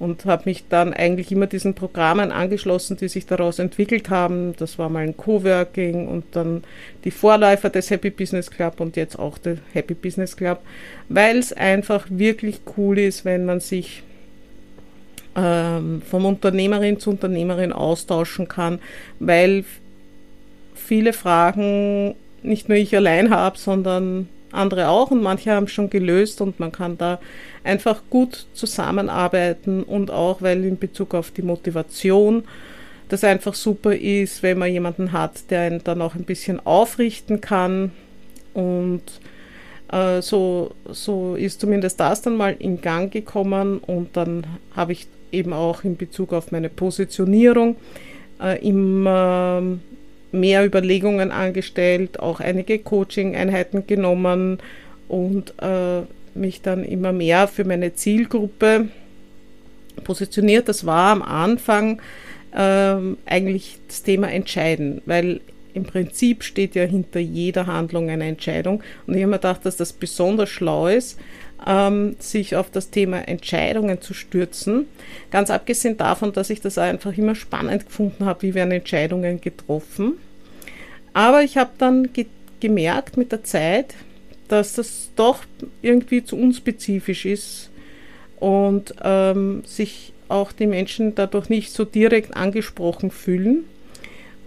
Und 0.00 0.24
habe 0.24 0.42
mich 0.46 0.64
dann 0.68 0.92
eigentlich 0.92 1.30
immer 1.30 1.46
diesen 1.46 1.74
Programmen 1.74 2.32
angeschlossen, 2.32 2.96
die 2.96 3.08
sich 3.08 3.26
daraus 3.26 3.60
entwickelt 3.60 4.10
haben. 4.10 4.54
Das 4.56 4.80
war 4.80 4.88
mal 4.88 5.04
ein 5.04 5.16
Coworking 5.16 6.08
und 6.08 6.24
dann 6.32 6.64
die 7.04 7.12
Vorläufer 7.12 7.70
des 7.70 7.90
Happy 7.90 8.10
Business 8.10 8.50
Club 8.50 8.80
und 8.80 8.96
jetzt 8.96 9.16
auch 9.16 9.38
der 9.38 9.58
Happy 9.72 9.94
Business 9.94 10.36
Club, 10.36 10.60
weil 11.08 11.38
es 11.38 11.52
einfach 11.52 12.06
wirklich 12.10 12.60
cool 12.76 12.98
ist, 12.98 13.24
wenn 13.24 13.44
man 13.44 13.60
sich 13.60 14.02
ähm, 15.36 16.02
vom 16.02 16.24
Unternehmerin 16.26 16.98
zu 16.98 17.10
Unternehmerin 17.10 17.72
austauschen 17.72 18.48
kann, 18.48 18.80
weil 19.20 19.64
viele 20.88 21.12
Fragen 21.12 22.14
nicht 22.42 22.68
nur 22.68 22.78
ich 22.78 22.96
allein 22.96 23.30
habe, 23.30 23.58
sondern 23.58 24.28
andere 24.52 24.88
auch. 24.88 25.10
Und 25.10 25.22
manche 25.22 25.52
haben 25.52 25.68
schon 25.68 25.90
gelöst 25.90 26.40
und 26.40 26.58
man 26.58 26.72
kann 26.72 26.96
da 26.96 27.20
einfach 27.62 28.02
gut 28.08 28.46
zusammenarbeiten 28.54 29.82
und 29.82 30.10
auch, 30.10 30.40
weil 30.40 30.64
in 30.64 30.78
Bezug 30.78 31.14
auf 31.14 31.30
die 31.30 31.42
Motivation 31.42 32.44
das 33.10 33.22
einfach 33.22 33.54
super 33.54 33.94
ist, 33.94 34.42
wenn 34.42 34.58
man 34.58 34.72
jemanden 34.72 35.12
hat, 35.12 35.50
der 35.50 35.62
einen 35.62 35.84
dann 35.84 36.02
auch 36.02 36.14
ein 36.14 36.24
bisschen 36.24 36.64
aufrichten 36.64 37.40
kann. 37.40 37.92
Und 38.54 39.02
äh, 39.92 40.22
so, 40.22 40.72
so 40.86 41.34
ist 41.34 41.60
zumindest 41.60 42.00
das 42.00 42.22
dann 42.22 42.36
mal 42.36 42.56
in 42.58 42.80
Gang 42.80 43.12
gekommen 43.12 43.78
und 43.78 44.16
dann 44.16 44.46
habe 44.74 44.92
ich 44.92 45.06
eben 45.32 45.52
auch 45.52 45.84
in 45.84 45.96
Bezug 45.98 46.32
auf 46.32 46.50
meine 46.50 46.70
Positionierung 46.70 47.76
äh, 48.40 48.66
immer 48.66 49.62
mehr 50.32 50.64
Überlegungen 50.64 51.30
angestellt, 51.30 52.20
auch 52.20 52.40
einige 52.40 52.78
Coaching-Einheiten 52.78 53.86
genommen 53.86 54.58
und 55.08 55.54
äh, 55.60 56.02
mich 56.34 56.62
dann 56.62 56.84
immer 56.84 57.12
mehr 57.12 57.48
für 57.48 57.64
meine 57.64 57.94
Zielgruppe 57.94 58.88
positioniert. 60.04 60.68
Das 60.68 60.86
war 60.86 61.12
am 61.12 61.22
Anfang 61.22 62.00
äh, 62.52 62.96
eigentlich 63.26 63.78
das 63.88 64.02
Thema 64.02 64.30
Entscheiden, 64.30 65.02
weil 65.06 65.40
im 65.74 65.84
Prinzip 65.84 66.42
steht 66.42 66.74
ja 66.74 66.84
hinter 66.84 67.20
jeder 67.20 67.66
Handlung 67.66 68.10
eine 68.10 68.26
Entscheidung. 68.26 68.82
Und 69.06 69.14
ich 69.14 69.22
habe 69.22 69.30
mir 69.30 69.36
gedacht, 69.36 69.64
dass 69.64 69.76
das 69.76 69.92
besonders 69.92 70.48
schlau 70.48 70.88
ist, 70.88 71.18
ähm, 71.66 72.16
sich 72.18 72.56
auf 72.56 72.70
das 72.70 72.90
Thema 72.90 73.26
Entscheidungen 73.28 74.00
zu 74.00 74.14
stürzen. 74.14 74.86
Ganz 75.30 75.50
abgesehen 75.50 75.96
davon, 75.96 76.32
dass 76.32 76.50
ich 76.50 76.60
das 76.60 76.78
einfach 76.78 77.16
immer 77.16 77.34
spannend 77.34 77.86
gefunden 77.86 78.24
habe, 78.24 78.42
wie 78.42 78.54
werden 78.54 78.72
Entscheidungen 78.72 79.40
getroffen. 79.40 80.14
Aber 81.12 81.42
ich 81.42 81.56
habe 81.56 81.70
dann 81.78 82.12
ge 82.12 82.26
gemerkt 82.60 83.16
mit 83.16 83.30
der 83.30 83.44
Zeit, 83.44 83.94
dass 84.48 84.72
das 84.72 85.10
doch 85.14 85.44
irgendwie 85.80 86.24
zu 86.24 86.36
unspezifisch 86.36 87.24
ist 87.24 87.70
und 88.40 88.94
ähm, 89.04 89.62
sich 89.64 90.12
auch 90.26 90.50
die 90.50 90.66
Menschen 90.66 91.14
dadurch 91.14 91.48
nicht 91.48 91.72
so 91.72 91.84
direkt 91.84 92.36
angesprochen 92.36 93.12
fühlen. 93.12 93.64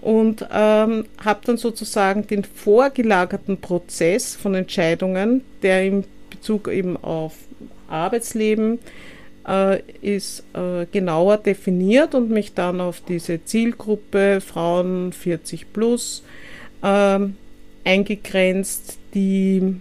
Und 0.01 0.45
ähm, 0.51 1.05
habe 1.23 1.41
dann 1.45 1.57
sozusagen 1.57 2.25
den 2.25 2.43
vorgelagerten 2.43 3.61
Prozess 3.61 4.35
von 4.35 4.55
Entscheidungen, 4.55 5.43
der 5.61 5.85
im 5.85 6.03
Bezug 6.41 6.69
eben 6.69 6.97
auf 6.97 7.35
Arbeitsleben 7.87 8.79
äh, 9.47 9.81
ist 10.01 10.43
äh, 10.53 10.87
genauer 10.91 11.37
definiert 11.37 12.15
und 12.15 12.31
mich 12.31 12.55
dann 12.55 12.81
auf 12.81 13.01
diese 13.07 13.45
Zielgruppe 13.45 14.41
Frauen 14.41 15.13
40 15.13 15.71
plus 15.71 16.23
äh, 16.81 17.19
eingegrenzt, 17.83 18.97
die 19.13 19.75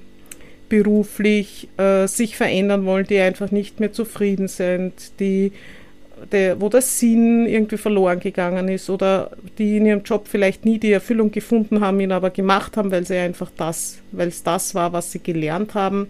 beruflich 0.69 1.69
äh, 1.79 2.07
sich 2.07 2.37
verändern 2.37 2.85
wollen, 2.85 3.07
die 3.07 3.19
einfach 3.19 3.50
nicht 3.50 3.81
mehr 3.81 3.93
zufrieden 3.93 4.49
sind, 4.49 5.19
die 5.19 5.52
der, 6.33 6.61
wo 6.61 6.69
der 6.69 6.83
Sinn 6.83 7.47
irgendwie 7.47 7.79
verloren 7.79 8.21
gegangen 8.21 8.69
ist 8.69 8.90
oder 8.90 9.31
die 9.57 9.79
in 9.79 9.87
ihrem 9.87 10.02
Job 10.02 10.29
vielleicht 10.29 10.67
nie 10.67 10.79
die 10.79 10.93
Erfüllung 10.93 11.31
gefunden 11.31 11.81
haben, 11.81 12.00
ihn 12.00 12.12
aber 12.12 12.29
gemacht 12.29 12.76
haben, 12.76 12.90
weil 12.90 13.07
sie 13.07 13.17
einfach 13.17 13.50
das, 13.57 13.99
weil 14.12 14.29
es 14.29 14.43
das 14.43 14.75
war, 14.75 14.93
was 14.93 15.12
sie 15.12 15.21
gelernt 15.21 15.75
haben. 15.75 16.09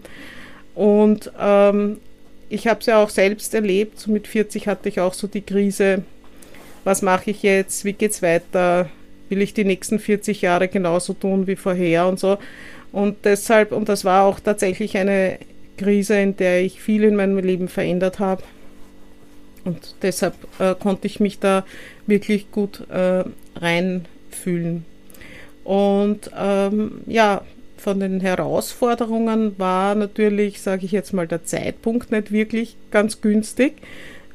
Und 0.75 1.31
ähm, 1.39 1.97
ich 2.49 2.67
habe 2.67 2.79
es 2.79 2.85
ja 2.85 3.01
auch 3.01 3.09
selbst 3.09 3.53
erlebt. 3.53 3.99
So 3.99 4.11
mit 4.11 4.27
40 4.27 4.67
hatte 4.67 4.89
ich 4.89 4.99
auch 4.99 5.13
so 5.13 5.27
die 5.27 5.41
Krise, 5.41 6.03
was 6.83 7.01
mache 7.01 7.31
ich 7.31 7.43
jetzt, 7.43 7.85
wie 7.85 7.93
geht 7.93 8.11
es 8.11 8.21
weiter, 8.21 8.89
will 9.29 9.41
ich 9.41 9.53
die 9.53 9.63
nächsten 9.63 9.99
40 9.99 10.41
Jahre 10.41 10.67
genauso 10.67 11.13
tun 11.13 11.47
wie 11.47 11.55
vorher 11.55 12.07
und 12.07 12.19
so. 12.19 12.37
Und 12.91 13.17
deshalb, 13.23 13.71
und 13.71 13.87
das 13.87 14.03
war 14.03 14.25
auch 14.25 14.39
tatsächlich 14.39 14.97
eine 14.97 15.39
Krise, 15.77 16.19
in 16.19 16.35
der 16.35 16.61
ich 16.61 16.81
viel 16.81 17.03
in 17.03 17.15
meinem 17.15 17.37
Leben 17.37 17.67
verändert 17.67 18.19
habe. 18.19 18.43
Und 19.63 19.95
deshalb 20.01 20.33
äh, 20.59 20.75
konnte 20.75 21.07
ich 21.07 21.19
mich 21.19 21.39
da 21.39 21.65
wirklich 22.07 22.51
gut 22.51 22.87
äh, 22.89 23.23
reinfühlen. 23.55 24.85
Und 25.63 26.31
ähm, 26.37 27.01
ja, 27.05 27.41
von 27.81 27.99
den 27.99 28.21
Herausforderungen 28.21 29.57
war 29.57 29.95
natürlich, 29.95 30.61
sage 30.61 30.85
ich 30.85 30.91
jetzt 30.91 31.13
mal, 31.13 31.27
der 31.27 31.45
Zeitpunkt 31.45 32.11
nicht 32.11 32.31
wirklich 32.31 32.75
ganz 32.91 33.21
günstig, 33.21 33.73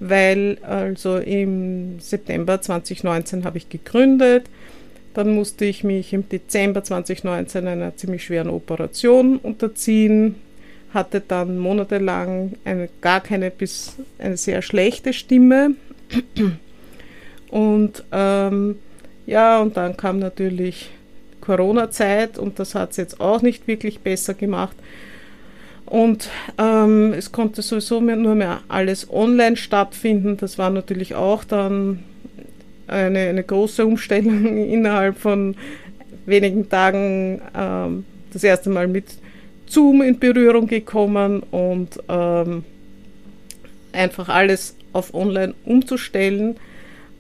weil 0.00 0.58
also 0.62 1.18
im 1.18 2.00
September 2.00 2.60
2019 2.60 3.44
habe 3.44 3.58
ich 3.58 3.68
gegründet. 3.68 4.46
Dann 5.14 5.30
musste 5.30 5.64
ich 5.64 5.84
mich 5.84 6.12
im 6.12 6.28
Dezember 6.28 6.82
2019 6.82 7.68
einer 7.68 7.96
ziemlich 7.96 8.24
schweren 8.24 8.50
Operation 8.50 9.36
unterziehen, 9.36 10.34
hatte 10.92 11.20
dann 11.20 11.56
monatelang 11.56 12.54
eine, 12.64 12.88
gar 13.00 13.20
keine 13.20 13.52
bis 13.52 13.94
eine 14.18 14.36
sehr 14.36 14.60
schlechte 14.60 15.12
Stimme. 15.12 15.76
Und 17.48 18.02
ähm, 18.10 18.76
ja, 19.24 19.60
und 19.60 19.76
dann 19.76 19.96
kam 19.96 20.18
natürlich 20.18 20.90
Corona-Zeit 21.46 22.38
und 22.38 22.58
das 22.58 22.74
hat 22.74 22.90
es 22.90 22.96
jetzt 22.96 23.20
auch 23.20 23.40
nicht 23.40 23.68
wirklich 23.68 24.00
besser 24.00 24.34
gemacht. 24.34 24.76
Und 25.86 26.28
ähm, 26.58 27.12
es 27.12 27.30
konnte 27.30 27.62
sowieso 27.62 28.00
mehr, 28.00 28.16
nur 28.16 28.34
mehr 28.34 28.60
alles 28.68 29.08
online 29.08 29.56
stattfinden. 29.56 30.36
Das 30.36 30.58
war 30.58 30.70
natürlich 30.70 31.14
auch 31.14 31.44
dann 31.44 32.02
eine, 32.88 33.20
eine 33.20 33.44
große 33.44 33.86
Umstellung 33.86 34.44
innerhalb 34.68 35.16
von 35.16 35.54
wenigen 36.26 36.68
Tagen. 36.68 37.40
Ähm, 37.56 38.04
das 38.32 38.42
erste 38.44 38.68
Mal 38.68 38.88
mit 38.88 39.06
Zoom 39.66 40.02
in 40.02 40.18
Berührung 40.18 40.66
gekommen 40.66 41.42
und 41.50 41.98
ähm, 42.08 42.64
einfach 43.92 44.28
alles 44.28 44.76
auf 44.92 45.14
online 45.14 45.54
umzustellen. 45.64 46.56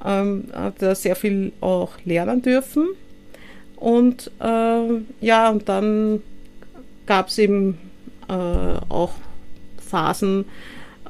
Ähm, 0.04 0.44
hat 0.52 0.82
da 0.82 0.94
sehr 0.94 1.16
viel 1.16 1.52
auch 1.60 1.92
lernen 2.04 2.42
dürfen. 2.42 2.88
Und 3.86 4.32
äh, 4.40 5.00
ja, 5.20 5.48
und 5.48 5.68
dann 5.68 6.20
gab 7.06 7.28
es 7.28 7.38
eben 7.38 7.78
äh, 8.28 8.32
auch 8.88 9.12
Phasen, 9.78 10.44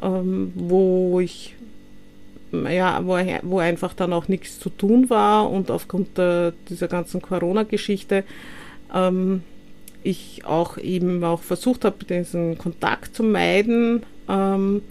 ähm, 0.03 0.53
wo 0.55 1.19
ich 1.21 1.55
ja, 2.53 3.01
wo, 3.03 3.17
wo 3.45 3.61
einfach 3.61 3.95
dann 3.95 4.13
auch 4.13 4.29
nichts 4.29 4.61
zu 4.61 4.69
tun 4.69 5.09
war 5.09 5.51
und 5.51 5.71
aufgrund 5.71 6.19
der, 6.19 6.53
dieser 6.69 6.87
ganzen 6.87 7.23
Corona-Geschichte 7.23 8.25
ähm, 8.95 9.43
ich 10.03 10.45
auch 10.45 10.77
eben 10.77 11.25
auch 11.25 11.41
versucht 11.41 11.87
habe, 11.87 12.05
diesen 12.05 12.59
Kontakt 12.59 13.17
zu 13.17 13.23
meiden. 13.23 14.03
Ähm, 14.29 14.83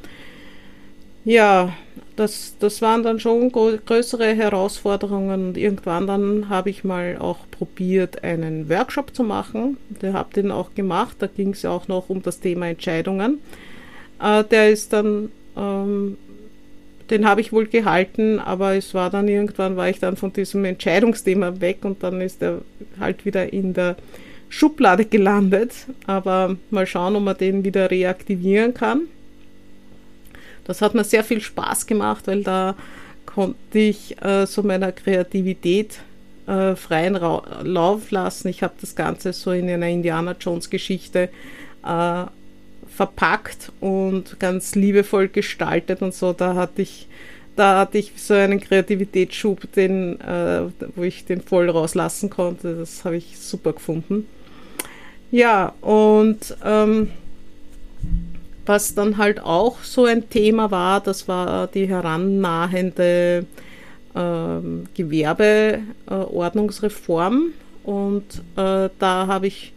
ja, 1.23 1.71
das, 2.15 2.55
das 2.59 2.81
waren 2.81 3.03
dann 3.03 3.19
schon 3.19 3.51
größere 3.51 4.33
Herausforderungen 4.33 5.49
und 5.49 5.57
irgendwann 5.57 6.07
dann 6.07 6.49
habe 6.49 6.69
ich 6.69 6.83
mal 6.83 7.17
auch 7.19 7.39
probiert, 7.51 8.23
einen 8.23 8.69
Workshop 8.69 9.15
zu 9.15 9.23
machen. 9.23 9.77
Der 10.01 10.13
habe 10.13 10.33
den 10.33 10.51
auch 10.51 10.73
gemacht, 10.75 11.17
da 11.19 11.27
ging 11.27 11.51
es 11.51 11.65
auch 11.65 11.87
noch 11.87 12.09
um 12.09 12.21
das 12.21 12.39
Thema 12.39 12.67
Entscheidungen. 12.67 13.39
Äh, 14.21 14.43
der 14.45 14.69
ist 14.69 14.93
dann, 14.93 15.29
ähm, 15.57 16.17
den 17.09 17.27
habe 17.27 17.41
ich 17.41 17.51
wohl 17.51 17.67
gehalten, 17.67 18.39
aber 18.39 18.75
es 18.75 18.93
war 18.93 19.09
dann 19.09 19.27
irgendwann, 19.27 19.75
war 19.75 19.89
ich 19.89 19.99
dann 19.99 20.15
von 20.15 20.31
diesem 20.31 20.65
Entscheidungsthema 20.65 21.59
weg 21.59 21.79
und 21.83 22.01
dann 22.01 22.21
ist 22.21 22.41
er 22.41 22.61
halt 22.99 23.25
wieder 23.25 23.51
in 23.51 23.73
der 23.73 23.97
Schublade 24.49 25.05
gelandet. 25.05 25.73
Aber 26.07 26.55
mal 26.69 26.87
schauen, 26.87 27.15
ob 27.15 27.23
man 27.23 27.37
den 27.37 27.63
wieder 27.65 27.91
reaktivieren 27.91 28.73
kann. 28.73 29.07
Das 30.65 30.81
hat 30.81 30.95
mir 30.95 31.03
sehr 31.03 31.23
viel 31.23 31.41
Spaß 31.41 31.87
gemacht, 31.87 32.27
weil 32.27 32.43
da 32.43 32.75
konnte 33.25 33.79
ich 33.79 34.21
äh, 34.21 34.45
so 34.45 34.63
meiner 34.63 34.91
Kreativität 34.91 35.99
äh, 36.47 36.75
freien 36.75 37.15
Ra 37.15 37.61
Lauf 37.63 38.11
lassen. 38.11 38.49
Ich 38.49 38.63
habe 38.63 38.73
das 38.81 38.95
Ganze 38.95 39.33
so 39.33 39.51
in 39.51 39.69
einer 39.69 39.87
Indiana 39.87 40.35
Jones 40.39 40.69
Geschichte 40.69 41.29
äh, 41.85 42.23
verpackt 42.95 43.71
und 43.79 44.39
ganz 44.39 44.75
liebevoll 44.75 45.27
gestaltet 45.27 46.01
und 46.01 46.13
so. 46.13 46.33
Da 46.33 46.55
hatte 46.55 46.81
ich 46.81 47.07
da 47.55 47.79
hatte 47.79 47.97
ich 47.97 48.11
so 48.17 48.33
einen 48.33 48.59
Kreativitätsschub, 48.59 49.71
den, 49.73 50.19
äh, 50.19 50.63
wo 50.95 51.03
ich 51.03 51.23
den 51.25 51.41
voll 51.41 51.69
rauslassen 51.69 52.29
konnte. 52.29 52.75
Das 52.75 53.05
habe 53.05 53.15
ich 53.15 53.39
super 53.39 53.73
gefunden. 53.73 54.27
Ja, 55.31 55.73
und 55.81 56.55
ähm, 56.63 57.11
was 58.65 58.95
dann 58.95 59.17
halt 59.17 59.41
auch 59.41 59.83
so 59.83 60.05
ein 60.05 60.29
Thema 60.29 60.71
war, 60.71 61.01
das 61.01 61.27
war 61.27 61.67
die 61.67 61.87
herannahende 61.87 63.45
ähm, 64.15 64.85
Gewerbeordnungsreform. 64.93 67.47
Und 67.83 68.23
äh, 68.55 68.89
da 68.97 69.27
habe 69.27 69.47
ich 69.47 69.73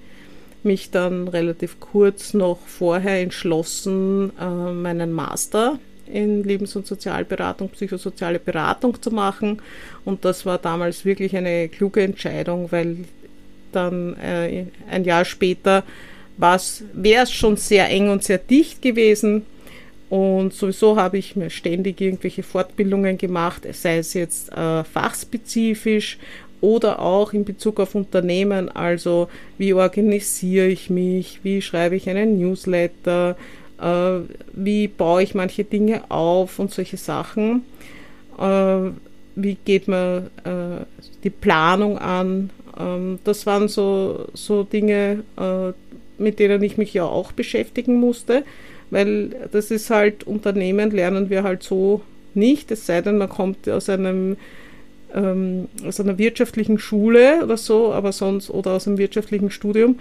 mich 0.62 0.90
dann 0.90 1.26
relativ 1.28 1.78
kurz 1.80 2.35
noch 2.35 2.59
vorher 2.66 3.23
entschlossen, 3.23 4.33
äh, 4.40 4.73
meinen 4.73 5.12
Master 5.12 5.78
in 6.07 6.42
Lebens- 6.42 6.75
und 6.75 6.87
Sozialberatung, 6.87 7.68
psychosoziale 7.68 8.38
Beratung 8.38 9.02
zu 9.02 9.11
machen. 9.11 9.61
Und 10.04 10.25
das 10.25 10.47
war 10.47 10.57
damals 10.59 11.04
wirklich 11.04 11.37
eine 11.37 11.68
kluge 11.68 12.02
Entscheidung, 12.02 12.73
weil 12.73 13.04
dann 13.73 14.16
äh, 14.16 14.64
ein 14.90 15.04
Jahr 15.04 15.26
später 15.26 15.85
wäre 16.38 17.25
es 17.25 17.33
schon 17.33 17.57
sehr 17.57 17.88
eng 17.90 18.11
und 18.11 18.25
sehr 18.25 18.38
dicht 18.38 18.80
gewesen. 18.80 19.45
Und 20.09 20.54
sowieso 20.54 20.97
habe 20.97 21.18
ich 21.18 21.37
mir 21.37 21.50
ständig 21.50 22.00
irgendwelche 22.00 22.42
Fortbildungen 22.42 23.18
gemacht, 23.18 23.66
sei 23.73 23.99
es 23.99 24.14
jetzt 24.14 24.50
äh, 24.52 24.83
fachspezifisch 24.85 26.18
oder 26.61 27.00
auch 27.00 27.33
in 27.33 27.45
Bezug 27.45 27.78
auf 27.78 27.95
Unternehmen, 27.95 28.68
also 28.68 29.28
wie 29.59 29.75
organisiere 29.75 30.66
ich 30.68 30.90
mich, 30.90 31.40
wie 31.42 31.62
schreibe 31.62 31.97
ich 31.97 32.09
einen 32.09 32.38
Newsletter, 32.38 33.37
äh, 33.80 34.21
wie 34.52 34.88
baue 34.88 35.23
ich 35.23 35.35
manche 35.35 35.64
Dinge 35.64 36.11
auf 36.11 36.59
und 36.59 36.73
solche 36.73 36.97
Sachen. 36.97 37.64
Äh, 38.38 38.90
wie 39.37 39.57
geht 39.64 39.87
man 39.88 40.30
äh, 40.45 40.85
die 41.23 41.30
Planung 41.30 41.99
an? 41.99 42.50
Ähm, 42.78 43.18
das 43.25 43.47
waren 43.47 43.68
so, 43.68 44.26
so 44.35 44.64
Dinge, 44.64 45.23
äh, 45.37 45.73
mit 46.18 46.38
denen 46.38 46.62
ich 46.62 46.76
mich 46.76 46.94
ja 46.94 47.04
auch 47.04 47.32
beschäftigen 47.32 47.98
musste, 48.00 48.44
weil 48.90 49.30
das 49.52 49.70
ist 49.70 49.90
halt 49.90 50.25
Unternehmen 50.25 50.90
lernen 50.90 51.30
wir 51.30 51.42
halt 51.42 51.62
so 51.62 52.02
nicht, 52.34 52.70
es 52.70 52.87
sei 52.87 53.00
denn, 53.00 53.18
man 53.18 53.28
kommt 53.28 53.68
aus 53.68 53.88
einem 53.88 54.37
ähm, 55.14 55.68
aus 55.87 56.00
einer 56.00 56.18
wirtschaftlichen 56.18 56.78
Schule 56.78 57.42
oder 57.42 57.56
so, 57.56 57.92
aber 57.92 58.12
sonst 58.12 58.50
oder 58.50 58.72
aus 58.72 58.87
einem 58.87 58.98
wirtschaftlichen 58.98 59.50
Studium 59.50 59.98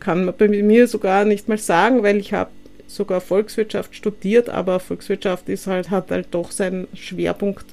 kann 0.00 0.24
man 0.24 0.34
bei 0.36 0.48
mir 0.48 0.88
sogar 0.88 1.24
nicht 1.24 1.48
mal 1.48 1.58
sagen, 1.58 2.02
weil 2.02 2.16
ich 2.18 2.32
habe 2.32 2.50
sogar 2.86 3.20
Volkswirtschaft 3.20 3.94
studiert, 3.94 4.48
aber 4.48 4.80
Volkswirtschaft 4.80 5.48
ist 5.48 5.66
halt, 5.66 5.90
hat 5.90 6.10
halt 6.10 6.28
doch 6.30 6.50
seinen 6.50 6.86
Schwerpunkt 6.94 7.66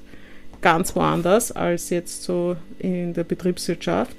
ganz 0.61 0.95
woanders 0.95 1.51
als 1.51 1.89
jetzt 1.89 2.23
so 2.23 2.55
in 2.79 3.13
der 3.13 3.23
Betriebswirtschaft. 3.23 4.15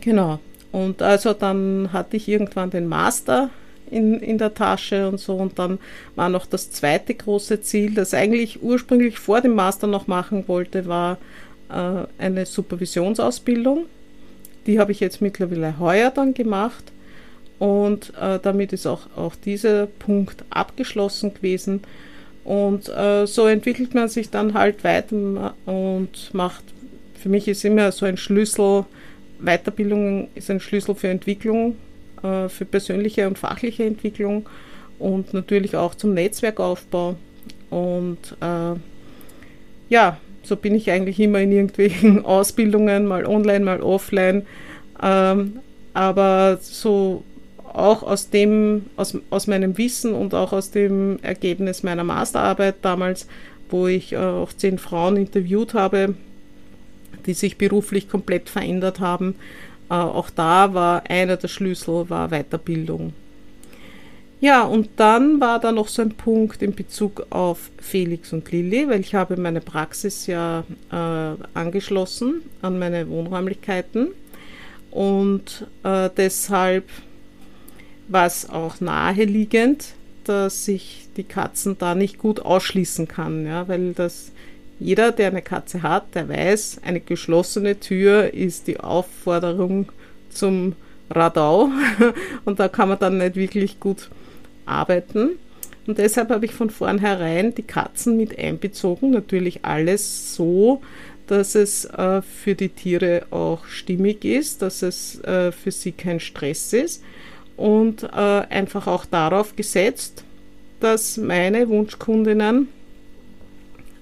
Genau. 0.00 0.40
Und 0.72 1.02
also 1.02 1.34
dann 1.34 1.90
hatte 1.92 2.16
ich 2.16 2.28
irgendwann 2.28 2.70
den 2.70 2.88
Master 2.88 3.50
in, 3.90 4.18
in 4.20 4.38
der 4.38 4.54
Tasche 4.54 5.06
und 5.08 5.20
so. 5.20 5.36
Und 5.36 5.58
dann 5.58 5.78
war 6.16 6.28
noch 6.28 6.46
das 6.46 6.70
zweite 6.70 7.14
große 7.14 7.60
Ziel, 7.60 7.94
das 7.94 8.14
eigentlich 8.14 8.62
ursprünglich 8.62 9.18
vor 9.18 9.40
dem 9.40 9.54
Master 9.54 9.86
noch 9.86 10.06
machen 10.06 10.44
wollte, 10.48 10.86
war 10.86 11.18
äh, 11.68 12.06
eine 12.18 12.46
Supervisionsausbildung. 12.46 13.84
Die 14.66 14.80
habe 14.80 14.92
ich 14.92 15.00
jetzt 15.00 15.20
mittlerweile 15.20 15.78
heuer 15.78 16.10
dann 16.10 16.34
gemacht. 16.34 16.84
Und 17.58 18.12
äh, 18.20 18.40
damit 18.42 18.72
ist 18.72 18.86
auch, 18.86 19.02
auch 19.14 19.36
dieser 19.36 19.86
Punkt 19.86 20.42
abgeschlossen 20.50 21.34
gewesen. 21.34 21.82
Und 22.44 22.88
äh, 22.88 23.26
so 23.26 23.46
entwickelt 23.46 23.94
man 23.94 24.08
sich 24.08 24.30
dann 24.30 24.54
halt 24.54 24.82
weiter 24.82 25.54
und 25.66 26.32
macht, 26.32 26.64
für 27.14 27.28
mich 27.28 27.46
ist 27.46 27.64
immer 27.64 27.92
so 27.92 28.04
ein 28.04 28.16
Schlüssel, 28.16 28.84
Weiterbildung 29.42 30.28
ist 30.34 30.50
ein 30.50 30.60
Schlüssel 30.60 30.94
für 30.94 31.08
Entwicklung, 31.08 31.76
äh, 32.22 32.48
für 32.48 32.64
persönliche 32.64 33.26
und 33.26 33.38
fachliche 33.38 33.84
Entwicklung 33.84 34.48
und 34.98 35.34
natürlich 35.34 35.76
auch 35.76 35.94
zum 35.94 36.14
Netzwerkaufbau. 36.14 37.16
Und 37.70 38.36
äh, 38.40 38.74
ja, 39.88 40.18
so 40.42 40.56
bin 40.56 40.74
ich 40.74 40.90
eigentlich 40.90 41.20
immer 41.20 41.40
in 41.40 41.52
irgendwelchen 41.52 42.24
Ausbildungen, 42.24 43.06
mal 43.06 43.26
online, 43.26 43.64
mal 43.64 43.82
offline. 43.82 44.46
Ähm, 45.02 45.58
aber 45.94 46.58
so 46.60 47.24
auch 47.72 48.02
aus 48.02 48.30
dem, 48.30 48.86
aus, 48.96 49.16
aus 49.30 49.46
meinem 49.46 49.76
Wissen 49.78 50.12
und 50.12 50.34
auch 50.34 50.52
aus 50.52 50.70
dem 50.70 51.18
Ergebnis 51.22 51.82
meiner 51.82 52.04
Masterarbeit 52.04 52.76
damals, 52.82 53.26
wo 53.70 53.86
ich 53.86 54.12
äh, 54.12 54.18
auch 54.18 54.52
zehn 54.52 54.78
Frauen 54.78 55.16
interviewt 55.16 55.74
habe, 55.74 56.14
die 57.26 57.34
sich 57.34 57.58
beruflich 57.58 58.08
komplett 58.08 58.48
verändert 58.48 59.00
haben. 59.00 59.34
Äh, 59.90 59.94
auch 59.94 60.30
da 60.30 60.74
war 60.74 61.04
einer 61.08 61.36
der 61.36 61.48
Schlüssel 61.48 62.08
war 62.10 62.28
Weiterbildung. 62.28 63.12
Ja, 64.40 64.64
und 64.64 64.88
dann 64.96 65.40
war 65.40 65.60
da 65.60 65.70
noch 65.70 65.86
so 65.86 66.02
ein 66.02 66.14
Punkt 66.14 66.62
in 66.62 66.74
Bezug 66.74 67.26
auf 67.30 67.70
Felix 67.78 68.32
und 68.32 68.50
Lilly, 68.50 68.88
weil 68.88 69.00
ich 69.00 69.14
habe 69.14 69.36
meine 69.36 69.60
Praxis 69.60 70.26
ja 70.26 70.64
äh, 70.90 71.36
angeschlossen 71.54 72.42
an 72.60 72.80
meine 72.80 73.08
Wohnräumlichkeiten 73.08 74.08
und 74.90 75.66
äh, 75.84 76.10
deshalb 76.16 76.88
war 78.08 78.26
es 78.26 78.50
auch 78.50 78.80
naheliegend, 78.80 79.94
dass 80.24 80.66
ich 80.66 81.06
die 81.16 81.24
Katzen 81.24 81.78
da 81.78 81.94
nicht 81.94 82.18
gut 82.18 82.40
ausschließen 82.40 83.06
kann, 83.06 83.46
ja, 83.46 83.68
weil 83.68 83.92
das 83.92 84.32
jeder, 84.78 85.12
der 85.12 85.28
eine 85.28 85.42
Katze 85.42 85.82
hat, 85.82 86.14
der 86.14 86.28
weiß, 86.28 86.80
eine 86.84 87.00
geschlossene 87.00 87.78
Tür 87.78 88.34
ist 88.34 88.66
die 88.66 88.80
Aufforderung 88.80 89.92
zum 90.30 90.74
Radau 91.10 91.70
und 92.44 92.58
da 92.58 92.68
kann 92.68 92.88
man 92.88 92.98
dann 92.98 93.18
nicht 93.18 93.36
wirklich 93.36 93.80
gut 93.80 94.10
arbeiten. 94.66 95.30
Und 95.86 95.98
deshalb 95.98 96.30
habe 96.30 96.44
ich 96.44 96.52
von 96.52 96.70
vornherein 96.70 97.54
die 97.54 97.64
Katzen 97.64 98.16
mit 98.16 98.38
einbezogen. 98.38 99.10
Natürlich 99.10 99.64
alles 99.64 100.34
so, 100.34 100.80
dass 101.26 101.54
es 101.54 101.84
äh, 101.86 102.22
für 102.22 102.54
die 102.54 102.68
Tiere 102.68 103.26
auch 103.30 103.64
stimmig 103.66 104.24
ist, 104.24 104.62
dass 104.62 104.82
es 104.82 105.20
äh, 105.24 105.50
für 105.50 105.70
sie 105.70 105.92
kein 105.92 106.20
Stress 106.20 106.72
ist 106.72 107.02
und 107.56 108.04
äh, 108.04 108.06
einfach 108.08 108.86
auch 108.86 109.06
darauf 109.06 109.56
gesetzt, 109.56 110.24
dass 110.80 111.16
meine 111.16 111.68
Wunschkundinnen 111.68 112.68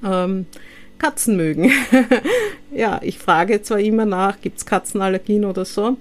ähm, 0.05 0.47
Katzen 1.01 1.37
mögen. 1.37 1.73
ja, 2.75 3.01
ich 3.03 3.19
frage 3.19 3.63
zwar 3.63 3.81
immer 3.81 4.05
nach, 4.05 4.41
gibt 4.41 4.59
es 4.59 4.67
Katzenallergien 4.67 5.45
oder 5.45 5.65
so, 5.65 5.97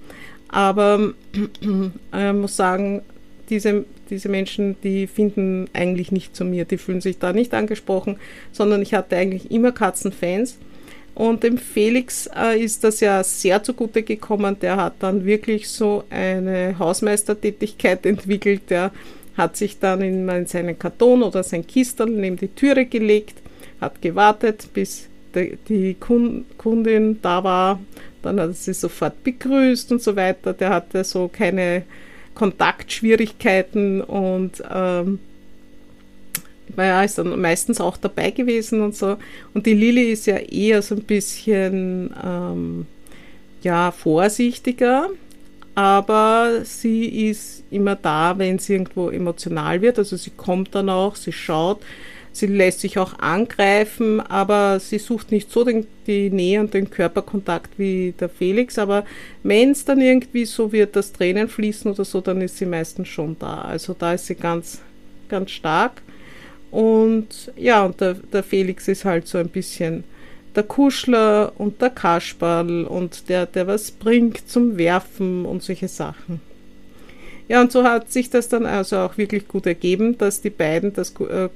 aber 0.48 1.14
äh, 2.12 2.32
muss 2.32 2.56
sagen, 2.56 3.02
diese, 3.48 3.84
diese 4.10 4.28
Menschen, 4.28 4.76
die 4.82 5.06
finden 5.06 5.68
eigentlich 5.72 6.12
nicht 6.12 6.36
zu 6.36 6.44
mir, 6.44 6.64
die 6.64 6.78
fühlen 6.78 7.00
sich 7.00 7.18
da 7.18 7.32
nicht 7.32 7.54
angesprochen, 7.54 8.18
sondern 8.52 8.82
ich 8.82 8.94
hatte 8.94 9.16
eigentlich 9.16 9.50
immer 9.50 9.72
Katzenfans. 9.72 10.58
Und 11.14 11.42
dem 11.42 11.58
Felix 11.58 12.30
äh, 12.34 12.58
ist 12.62 12.84
das 12.84 13.00
ja 13.00 13.22
sehr 13.24 13.62
zugute 13.62 14.02
gekommen. 14.02 14.56
Der 14.60 14.76
hat 14.76 14.94
dann 15.00 15.24
wirklich 15.24 15.68
so 15.68 16.04
eine 16.08 16.78
Hausmeistertätigkeit 16.78 18.06
entwickelt. 18.06 18.62
Der 18.70 18.92
hat 19.36 19.56
sich 19.56 19.78
dann 19.78 20.02
in, 20.02 20.28
in 20.28 20.46
seinen 20.46 20.78
Karton 20.78 21.22
oder 21.22 21.42
sein 21.42 21.66
Kistel 21.66 22.06
neben 22.06 22.36
die 22.36 22.48
Türe 22.48 22.86
gelegt 22.86 23.39
hat 23.80 24.02
gewartet, 24.02 24.68
bis 24.74 25.08
die 25.34 25.96
Kundin 25.98 27.18
da 27.22 27.44
war. 27.44 27.80
Dann 28.22 28.40
hat 28.40 28.48
er 28.48 28.52
sie 28.52 28.74
sofort 28.74 29.22
begrüßt 29.24 29.92
und 29.92 30.02
so 30.02 30.16
weiter. 30.16 30.52
Der 30.52 30.70
hatte 30.70 31.04
so 31.04 31.28
keine 31.28 31.84
Kontaktschwierigkeiten 32.34 34.00
und 34.02 34.62
ähm, 34.72 35.18
ja, 36.76 37.02
ist 37.02 37.18
dann 37.18 37.40
meistens 37.40 37.80
auch 37.80 37.96
dabei 37.96 38.30
gewesen 38.30 38.80
und 38.82 38.96
so. 38.96 39.16
Und 39.54 39.66
die 39.66 39.74
Lilly 39.74 40.12
ist 40.12 40.26
ja 40.26 40.36
eher 40.36 40.82
so 40.82 40.94
ein 40.94 41.02
bisschen 41.02 42.14
ähm, 42.22 42.86
ja, 43.62 43.90
vorsichtiger, 43.90 45.10
aber 45.74 46.60
sie 46.64 47.28
ist 47.28 47.64
immer 47.70 47.96
da, 47.96 48.38
wenn 48.38 48.58
sie 48.58 48.74
irgendwo 48.74 49.10
emotional 49.10 49.82
wird. 49.82 49.98
Also 49.98 50.16
sie 50.16 50.30
kommt 50.30 50.74
dann 50.74 50.88
auch, 50.88 51.16
sie 51.16 51.32
schaut. 51.32 51.80
Sie 52.32 52.46
lässt 52.46 52.80
sich 52.80 52.98
auch 52.98 53.18
angreifen, 53.18 54.20
aber 54.20 54.78
sie 54.78 54.98
sucht 54.98 55.32
nicht 55.32 55.50
so 55.50 55.64
den, 55.64 55.86
die 56.06 56.30
Nähe 56.30 56.60
und 56.60 56.72
den 56.74 56.88
Körperkontakt 56.88 57.78
wie 57.78 58.14
der 58.18 58.28
Felix. 58.28 58.78
Aber 58.78 59.04
wenn 59.42 59.72
es 59.72 59.84
dann 59.84 60.00
irgendwie 60.00 60.44
so 60.44 60.70
wird, 60.70 60.94
dass 60.94 61.12
Tränen 61.12 61.48
fließen 61.48 61.90
oder 61.90 62.04
so, 62.04 62.20
dann 62.20 62.40
ist 62.40 62.58
sie 62.58 62.66
meistens 62.66 63.08
schon 63.08 63.36
da. 63.38 63.62
Also 63.62 63.94
da 63.98 64.14
ist 64.14 64.26
sie 64.26 64.36
ganz, 64.36 64.80
ganz 65.28 65.50
stark. 65.50 66.02
Und 66.70 67.52
ja, 67.56 67.84
und 67.84 68.00
der, 68.00 68.14
der 68.14 68.44
Felix 68.44 68.86
ist 68.86 69.04
halt 69.04 69.26
so 69.26 69.38
ein 69.38 69.48
bisschen 69.48 70.04
der 70.54 70.62
Kuschler 70.62 71.52
und 71.58 71.80
der 71.80 71.90
Kasperl 71.90 72.84
und 72.84 73.28
der, 73.28 73.46
der 73.46 73.66
was 73.66 73.90
bringt 73.90 74.48
zum 74.48 74.78
Werfen 74.78 75.44
und 75.44 75.62
solche 75.62 75.88
Sachen. 75.88 76.40
Ja, 77.50 77.60
und 77.60 77.72
so 77.72 77.82
hat 77.82 78.12
sich 78.12 78.30
das 78.30 78.48
dann 78.48 78.64
also 78.64 78.98
auch 78.98 79.18
wirklich 79.18 79.48
gut 79.48 79.66
ergeben, 79.66 80.16
dass 80.16 80.40
die 80.40 80.50
beiden 80.50 80.92
das 80.92 81.12
äh, 81.18 81.48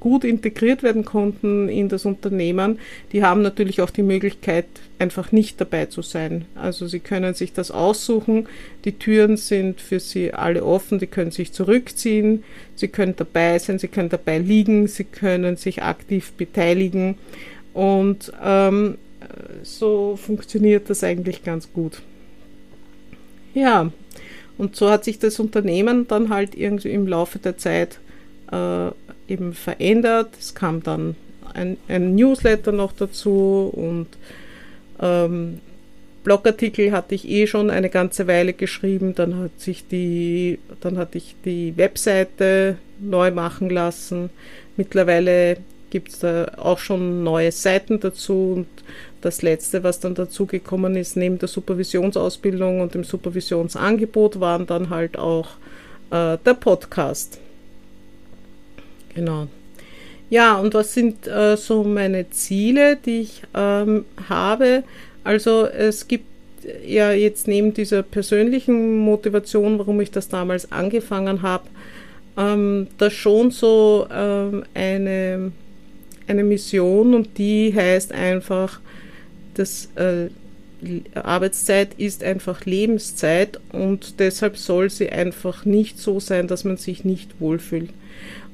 gut 0.00 0.24
integriert 0.24 0.82
werden 0.82 1.04
konnten 1.04 1.68
in 1.68 1.88
das 1.88 2.04
Unternehmen. 2.04 2.80
Die 3.12 3.22
haben 3.22 3.42
natürlich 3.42 3.80
auch 3.80 3.90
die 3.90 4.02
Möglichkeit, 4.02 4.64
einfach 4.98 5.30
nicht 5.30 5.60
dabei 5.60 5.86
zu 5.86 6.02
sein. 6.02 6.46
Also 6.56 6.88
sie 6.88 6.98
können 6.98 7.34
sich 7.34 7.52
das 7.52 7.70
aussuchen. 7.70 8.48
Die 8.84 8.98
Türen 8.98 9.36
sind 9.36 9.80
für 9.80 10.00
sie 10.00 10.34
alle 10.34 10.64
offen. 10.64 10.98
Die 10.98 11.06
können 11.06 11.30
sich 11.30 11.52
zurückziehen. 11.52 12.42
Sie 12.74 12.88
können 12.88 13.14
dabei 13.16 13.60
sein. 13.60 13.78
Sie 13.78 13.86
können 13.86 14.08
dabei 14.08 14.38
liegen. 14.38 14.88
Sie 14.88 15.04
können 15.04 15.56
sich 15.56 15.80
aktiv 15.80 16.32
beteiligen. 16.32 17.18
Und 17.72 18.32
ähm, 18.42 18.98
so 19.62 20.16
funktioniert 20.16 20.90
das 20.90 21.04
eigentlich 21.04 21.44
ganz 21.44 21.72
gut. 21.72 22.02
Ja, 23.54 23.92
und 24.58 24.76
so 24.76 24.90
hat 24.90 25.04
sich 25.04 25.18
das 25.18 25.38
Unternehmen 25.38 26.08
dann 26.08 26.30
halt 26.30 26.54
irgendwie 26.54 26.90
im 26.90 27.06
Laufe 27.06 27.38
der 27.38 27.58
Zeit 27.58 27.98
äh, 28.50 28.88
eben 29.28 29.54
verändert. 29.54 30.30
Es 30.38 30.54
kam 30.54 30.82
dann 30.82 31.16
ein, 31.54 31.76
ein 31.88 32.14
Newsletter 32.14 32.72
noch 32.72 32.92
dazu 32.92 33.70
und 33.74 34.08
ähm, 35.00 35.60
Blogartikel 36.24 36.90
hatte 36.90 37.14
ich 37.14 37.28
eh 37.28 37.46
schon 37.46 37.70
eine 37.70 37.88
ganze 37.88 38.26
Weile 38.26 38.52
geschrieben. 38.52 39.14
Dann 39.14 39.38
hat 39.38 39.60
sich 39.60 39.86
die, 39.86 40.58
dann 40.80 40.98
hatte 40.98 41.18
ich 41.18 41.36
die 41.44 41.76
Webseite 41.76 42.78
neu 42.98 43.30
machen 43.30 43.70
lassen. 43.70 44.30
Mittlerweile 44.76 45.58
gibt 45.90 46.08
es 46.08 46.18
da 46.20 46.52
auch 46.56 46.78
schon 46.78 47.22
neue 47.22 47.52
Seiten 47.52 48.00
dazu 48.00 48.52
und 48.56 48.66
das 49.20 49.42
letzte, 49.42 49.82
was 49.82 50.00
dann 50.00 50.14
dazugekommen 50.14 50.96
ist, 50.96 51.16
neben 51.16 51.38
der 51.38 51.48
Supervisionsausbildung 51.48 52.80
und 52.80 52.94
dem 52.94 53.04
Supervisionsangebot, 53.04 54.40
waren 54.40 54.66
dann 54.66 54.90
halt 54.90 55.18
auch 55.18 55.48
äh, 56.10 56.38
der 56.44 56.54
Podcast. 56.54 57.38
Genau. 59.14 59.48
Ja, 60.28 60.56
und 60.56 60.74
was 60.74 60.92
sind 60.92 61.26
äh, 61.26 61.56
so 61.56 61.84
meine 61.84 62.30
Ziele, 62.30 62.96
die 62.96 63.20
ich 63.20 63.42
ähm, 63.54 64.04
habe? 64.28 64.82
Also 65.24 65.66
es 65.66 66.08
gibt 66.08 66.26
ja 66.84 67.12
jetzt 67.12 67.46
neben 67.46 67.74
dieser 67.74 68.02
persönlichen 68.02 68.98
Motivation, 68.98 69.78
warum 69.78 70.00
ich 70.00 70.10
das 70.10 70.28
damals 70.28 70.72
angefangen 70.72 71.42
habe, 71.42 71.64
ähm, 72.36 72.88
da 72.98 73.10
schon 73.10 73.50
so 73.50 74.06
ähm, 74.12 74.64
eine, 74.74 75.52
eine 76.26 76.44
Mission 76.44 77.14
und 77.14 77.38
die 77.38 77.72
heißt 77.74 78.12
einfach, 78.12 78.80
das 79.54 79.88
äh, 79.96 80.28
Arbeitszeit 81.14 81.94
ist 81.96 82.22
einfach 82.22 82.64
Lebenszeit 82.64 83.58
und 83.72 84.20
deshalb 84.20 84.56
soll 84.56 84.90
sie 84.90 85.10
einfach 85.10 85.64
nicht 85.64 85.98
so 85.98 86.20
sein, 86.20 86.48
dass 86.48 86.64
man 86.64 86.76
sich 86.76 87.04
nicht 87.04 87.40
wohlfühlt. 87.40 87.90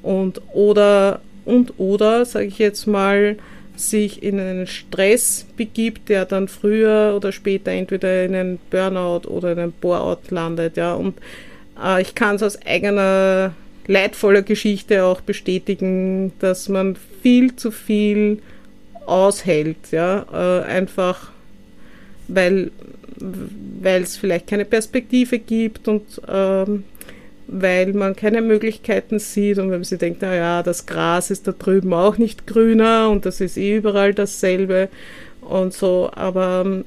Und 0.01 0.41
oder, 0.53 1.21
und 1.45 1.73
oder, 1.77 2.25
sage 2.25 2.45
ich 2.45 2.59
jetzt 2.59 2.87
mal, 2.87 3.37
sich 3.75 4.21
in 4.21 4.39
einen 4.39 4.67
Stress 4.67 5.45
begibt, 5.57 6.09
der 6.09 6.25
dann 6.25 6.47
früher 6.47 7.13
oder 7.15 7.31
später 7.31 7.71
entweder 7.71 8.23
in 8.23 8.35
einen 8.35 8.59
Burnout 8.69 9.27
oder 9.27 9.51
in 9.53 9.59
einen 9.59 9.71
Boreout 9.71 10.29
landet. 10.29 10.77
Ja. 10.77 10.93
Und 10.93 11.17
äh, 11.81 12.01
ich 12.01 12.15
kann 12.15 12.35
es 12.35 12.43
aus 12.43 12.61
eigener 12.65 13.53
leidvoller 13.87 14.41
Geschichte 14.41 15.03
auch 15.03 15.21
bestätigen, 15.21 16.31
dass 16.39 16.69
man 16.69 16.95
viel 17.21 17.55
zu 17.55 17.71
viel 17.71 18.39
aushält, 19.05 19.91
ja, 19.91 20.25
äh, 20.31 20.65
einfach 20.65 21.31
weil 22.27 22.71
es 23.83 24.17
vielleicht 24.17 24.47
keine 24.47 24.65
Perspektive 24.65 25.39
gibt 25.39 25.87
und 25.87 26.21
ähm, 26.27 26.83
weil 27.47 27.93
man 27.93 28.15
keine 28.15 28.41
Möglichkeiten 28.41 29.19
sieht 29.19 29.57
und 29.57 29.65
wenn 29.65 29.79
man 29.79 29.83
sich 29.83 29.99
denkt, 29.99 30.21
naja, 30.21 30.63
das 30.63 30.85
Gras 30.85 31.29
ist 31.29 31.47
da 31.47 31.51
drüben 31.51 31.93
auch 31.93 32.17
nicht 32.17 32.47
grüner 32.47 33.09
und 33.09 33.25
das 33.25 33.41
ist 33.41 33.57
eh 33.57 33.77
überall 33.77 34.13
dasselbe 34.13 34.89
und 35.41 35.73
so, 35.73 36.09
aber 36.13 36.63
ähm, 36.65 36.85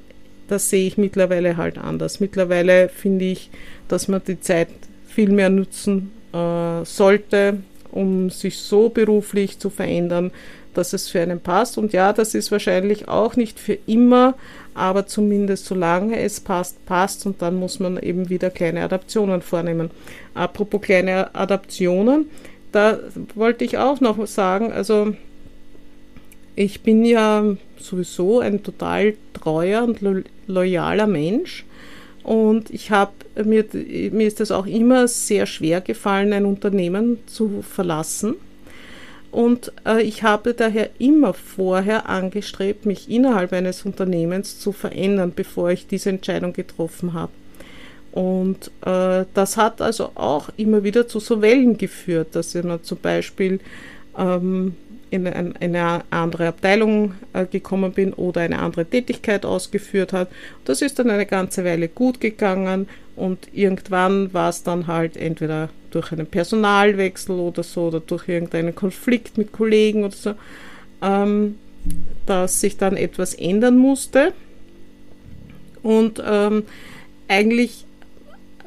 das 0.49 0.71
sehe 0.71 0.87
ich 0.87 0.97
mittlerweile 0.97 1.57
halt 1.57 1.77
anders. 1.77 2.21
Mittlerweile 2.21 2.89
finde 2.89 3.27
ich, 3.27 3.51
dass 3.89 4.09
man 4.09 4.23
die 4.27 4.41
Zeit 4.41 4.69
viel 5.07 5.31
mehr 5.31 5.51
nutzen 5.51 6.11
äh, 6.37 6.85
sollte, 6.85 7.59
um 7.93 8.31
sich 8.31 8.59
so 8.59 8.89
beruflich 8.89 9.59
zu 9.59 9.71
verändern, 9.71 10.31
dass 10.75 10.93
es 10.93 11.09
für 11.09 11.21
einen 11.21 11.41
passt. 11.41 11.79
Und 11.79 11.93
ja, 11.93 12.13
das 12.13 12.35
ist 12.35 12.53
wahrscheinlich 12.53 13.09
auch 13.09 13.37
nicht 13.37 13.59
für 13.59 13.79
immer, 13.87 14.35
aber 14.75 15.07
zumindest 15.07 15.65
solange 15.65 16.21
es 16.21 16.41
passt, 16.41 16.85
passt 16.85 17.25
und 17.25 17.41
dann 17.41 17.57
muss 17.57 17.81
man 17.81 17.99
eben 17.99 18.29
wieder 18.29 18.51
kleine 18.51 18.83
Adaptionen 18.83 19.41
vornehmen. 19.41 19.91
Apropos 20.35 20.83
kleine 20.83 21.35
Adaptionen, 21.35 22.27
da 22.73 22.99
wollte 23.35 23.65
ich 23.65 23.79
auch 23.79 24.01
noch 24.01 24.27
sagen, 24.27 24.73
also 24.73 25.15
ich 26.57 26.83
bin 26.83 27.05
ja 27.05 27.57
sowieso 27.79 28.41
ein 28.41 28.63
total 28.63 29.15
treuer 29.33 29.83
und 29.85 30.01
lo 30.01 30.21
loyaler 30.47 31.07
Mensch 31.07 31.65
und 32.23 32.71
ich 32.71 32.91
habe 32.91 33.13
mir, 33.45 33.65
mir 33.73 34.27
ist 34.27 34.41
es 34.41 34.51
auch 34.51 34.67
immer 34.67 35.09
sehr 35.09 35.47
schwer 35.47 35.81
gefallen, 35.81 36.33
ein 36.33 36.45
Unternehmen 36.45 37.19
zu 37.27 37.63
verlassen 37.63 38.37
und 39.37 39.71
äh, 39.85 40.01
ich 40.01 40.23
habe 40.23 40.55
daher 40.55 40.89
immer 40.99 41.35
vorher 41.35 42.09
angestrebt, 42.09 42.87
mich 42.87 43.11
innerhalb 43.11 43.53
eines 43.53 43.85
Unternehmens 43.85 44.59
zu 44.59 44.73
verändern, 44.73 45.35
bevor 45.37 45.71
ich 45.71 45.87
diese 45.87 46.09
Entscheidung 46.09 46.55
getroffen 46.55 47.13
habe. 47.13 47.33
Und 48.13 48.71
äh, 48.87 49.27
das 49.35 49.59
hat 49.59 49.83
also 49.83 50.13
auch 50.15 50.49
immer 50.57 50.85
wieder 50.85 51.07
zu 51.07 51.21
so 51.21 51.43
Wellen 51.43 51.77
geführt, 51.77 52.29
dass 52.33 52.55
man 52.55 52.83
zum 52.83 52.97
Beispiel 52.97 53.61
ähm, 54.17 54.75
in 55.11 55.27
eine 55.27 56.03
andere 56.09 56.49
Abteilung 56.49 57.13
äh, 57.35 57.45
gekommen 57.45 57.93
bin 57.93 58.15
oder 58.15 58.41
eine 58.41 58.59
andere 58.59 58.87
Tätigkeit 58.87 59.45
ausgeführt 59.45 60.15
hat. 60.15 60.31
Das 60.65 60.81
ist 60.81 60.99
dann 60.99 61.11
eine 61.11 61.27
ganze 61.27 61.63
Weile 61.63 61.89
gut 61.89 62.23
gegangen 62.23 62.89
und 63.17 63.49
irgendwann 63.53 64.33
war 64.33 64.51
es 64.51 64.63
dann 64.63 64.87
halt 64.87 65.17
entweder 65.17 65.71
durch 65.91 66.13
einen 66.13 66.27
Personalwechsel 66.27 67.37
oder 67.37 67.63
so 67.63 67.89
oder 67.89 68.01
durch 68.01 68.29
irgendeinen 68.29 68.75
Konflikt 68.75 69.39
mit 69.39 69.53
Kollegen 69.53 70.05
oder 70.05 70.15
so, 70.15 70.35
ähm, 71.03 71.57
dass 72.27 72.61
sich 72.61 72.77
dann 72.77 72.97
etwas 72.97 73.35
ändern 73.35 73.79
musste. 73.79 74.33
Und 75.83 76.23
ähm, 76.25 76.65
eigentlich 77.29 77.85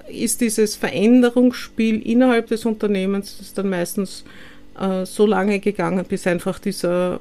ist 0.09 0.41
dieses 0.41 0.75
Veränderungsspiel 0.75 2.01
innerhalb 2.01 2.47
des 2.47 2.65
Unternehmens 2.65 3.53
dann 3.53 3.69
meistens 3.69 4.23
äh, 4.79 5.05
so 5.05 5.25
lange 5.25 5.59
gegangen, 5.59 6.05
bis 6.05 6.25
einfach 6.25 6.59
dieser 6.59 7.19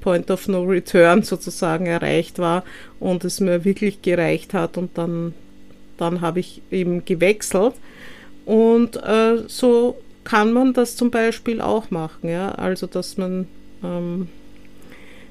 Point 0.00 0.30
of 0.30 0.48
No 0.48 0.62
Return 0.62 1.22
sozusagen 1.24 1.86
erreicht 1.86 2.38
war 2.38 2.64
und 2.98 3.24
es 3.24 3.40
mir 3.40 3.64
wirklich 3.64 4.02
gereicht 4.02 4.54
hat 4.54 4.78
und 4.78 4.96
dann, 4.96 5.34
dann 6.00 6.20
habe 6.20 6.40
ich 6.40 6.62
eben 6.70 7.04
gewechselt. 7.04 7.74
Und 8.46 8.96
äh, 8.96 9.38
so 9.46 9.96
kann 10.24 10.52
man 10.52 10.72
das 10.72 10.96
zum 10.96 11.10
Beispiel 11.10 11.60
auch 11.60 11.90
machen, 11.90 12.28
ja? 12.28 12.52
also 12.52 12.86
dass 12.86 13.16
man 13.16 13.46
ähm, 13.82 14.28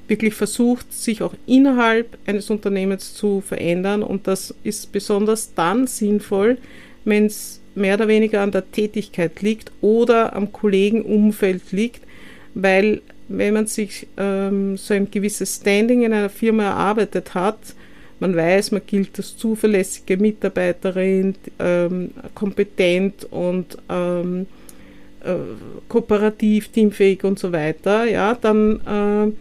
wirklich 0.08 0.34
versucht, 0.34 0.92
sich 0.92 1.22
auch 1.22 1.34
innerhalb 1.46 2.18
eines 2.26 2.50
Unternehmens 2.50 3.14
zu 3.14 3.42
verändern 3.42 4.04
und 4.04 4.28
das 4.28 4.54
ist 4.64 4.92
besonders 4.92 5.54
dann 5.54 5.88
sinnvoll, 5.88 6.58
wenn 7.06 7.28
es 7.28 7.62
mehr 7.76 7.96
oder 7.96 8.08
weniger 8.08 8.42
an 8.42 8.52
der 8.52 8.72
Tätigkeit 8.72 9.42
liegt 9.42 9.72
oder 9.82 10.36
am 10.36 10.52
Kollegenumfeld 10.52 11.72
liegt, 11.72 12.02
weil 12.56 13.02
wenn 13.28 13.54
man 13.54 13.68
sich 13.68 14.08
ähm, 14.18 14.76
so 14.76 14.94
ein 14.94 15.12
gewisses 15.12 15.58
Standing 15.58 16.02
in 16.02 16.14
einer 16.14 16.30
Firma 16.30 16.64
erarbeitet 16.64 17.36
hat, 17.36 17.60
man 18.20 18.36
weiß, 18.36 18.72
man 18.72 18.82
gilt 18.86 19.18
als 19.18 19.38
zuverlässige 19.38 20.18
Mitarbeiterin, 20.18 21.36
ähm, 21.60 22.12
kompetent 22.36 23.26
und 23.32 23.78
ähm, 23.90 24.48
äh, 25.24 25.36
kooperativ, 25.88 26.70
teamfähig 26.70 27.24
und 27.24 27.40
so 27.40 27.52
weiter, 27.52 28.06
ja, 28.06 28.36
dann 28.36 29.34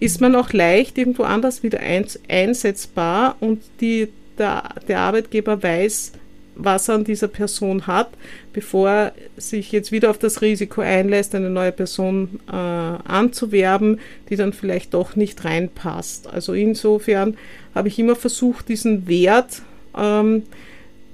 äh, 0.00 0.04
ist 0.04 0.20
man 0.20 0.34
auch 0.34 0.52
leicht 0.52 0.98
irgendwo 0.98 1.22
anders 1.22 1.62
wieder 1.62 1.80
einsetzbar 1.80 3.36
und 3.40 3.62
die, 3.80 4.08
der, 4.38 4.62
der 4.86 5.00
Arbeitgeber 5.00 5.62
weiß, 5.62 6.12
was 6.56 6.88
er 6.88 6.96
an 6.96 7.04
dieser 7.04 7.28
Person 7.28 7.86
hat, 7.86 8.08
bevor 8.52 8.88
er 8.88 9.12
sich 9.36 9.72
jetzt 9.72 9.92
wieder 9.92 10.10
auf 10.10 10.18
das 10.18 10.40
Risiko 10.40 10.80
einlässt, 10.80 11.34
eine 11.34 11.50
neue 11.50 11.72
Person 11.72 12.40
äh, 12.48 12.52
anzuwerben, 12.52 14.00
die 14.30 14.36
dann 14.36 14.52
vielleicht 14.52 14.94
doch 14.94 15.16
nicht 15.16 15.44
reinpasst. 15.44 16.26
Also 16.26 16.54
insofern 16.54 17.36
habe 17.76 17.88
ich 17.88 17.98
immer 17.98 18.16
versucht, 18.16 18.70
diesen 18.70 19.06
Wert, 19.06 19.62
ähm, 19.96 20.44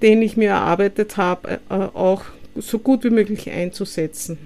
den 0.00 0.22
ich 0.22 0.36
mir 0.36 0.50
erarbeitet 0.50 1.16
habe, 1.16 1.60
äh, 1.68 1.74
auch 1.74 2.22
so 2.56 2.78
gut 2.78 3.02
wie 3.04 3.10
möglich 3.10 3.50
einzusetzen. 3.50 4.38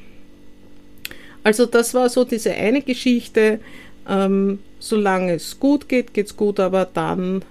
Also 1.45 1.67
das 1.67 1.93
war 1.95 2.09
so 2.09 2.25
diese 2.25 2.53
eine 2.53 2.81
Geschichte. 2.83 3.61
Ähm, 4.09 4.61
solange 4.79 5.35
es 5.35 5.61
gut 5.61 5.89
geht, 5.89 6.15
geht 6.15 6.27
es 6.27 6.37
gut, 6.37 6.59
aber 6.59 6.87
dann 6.87 7.43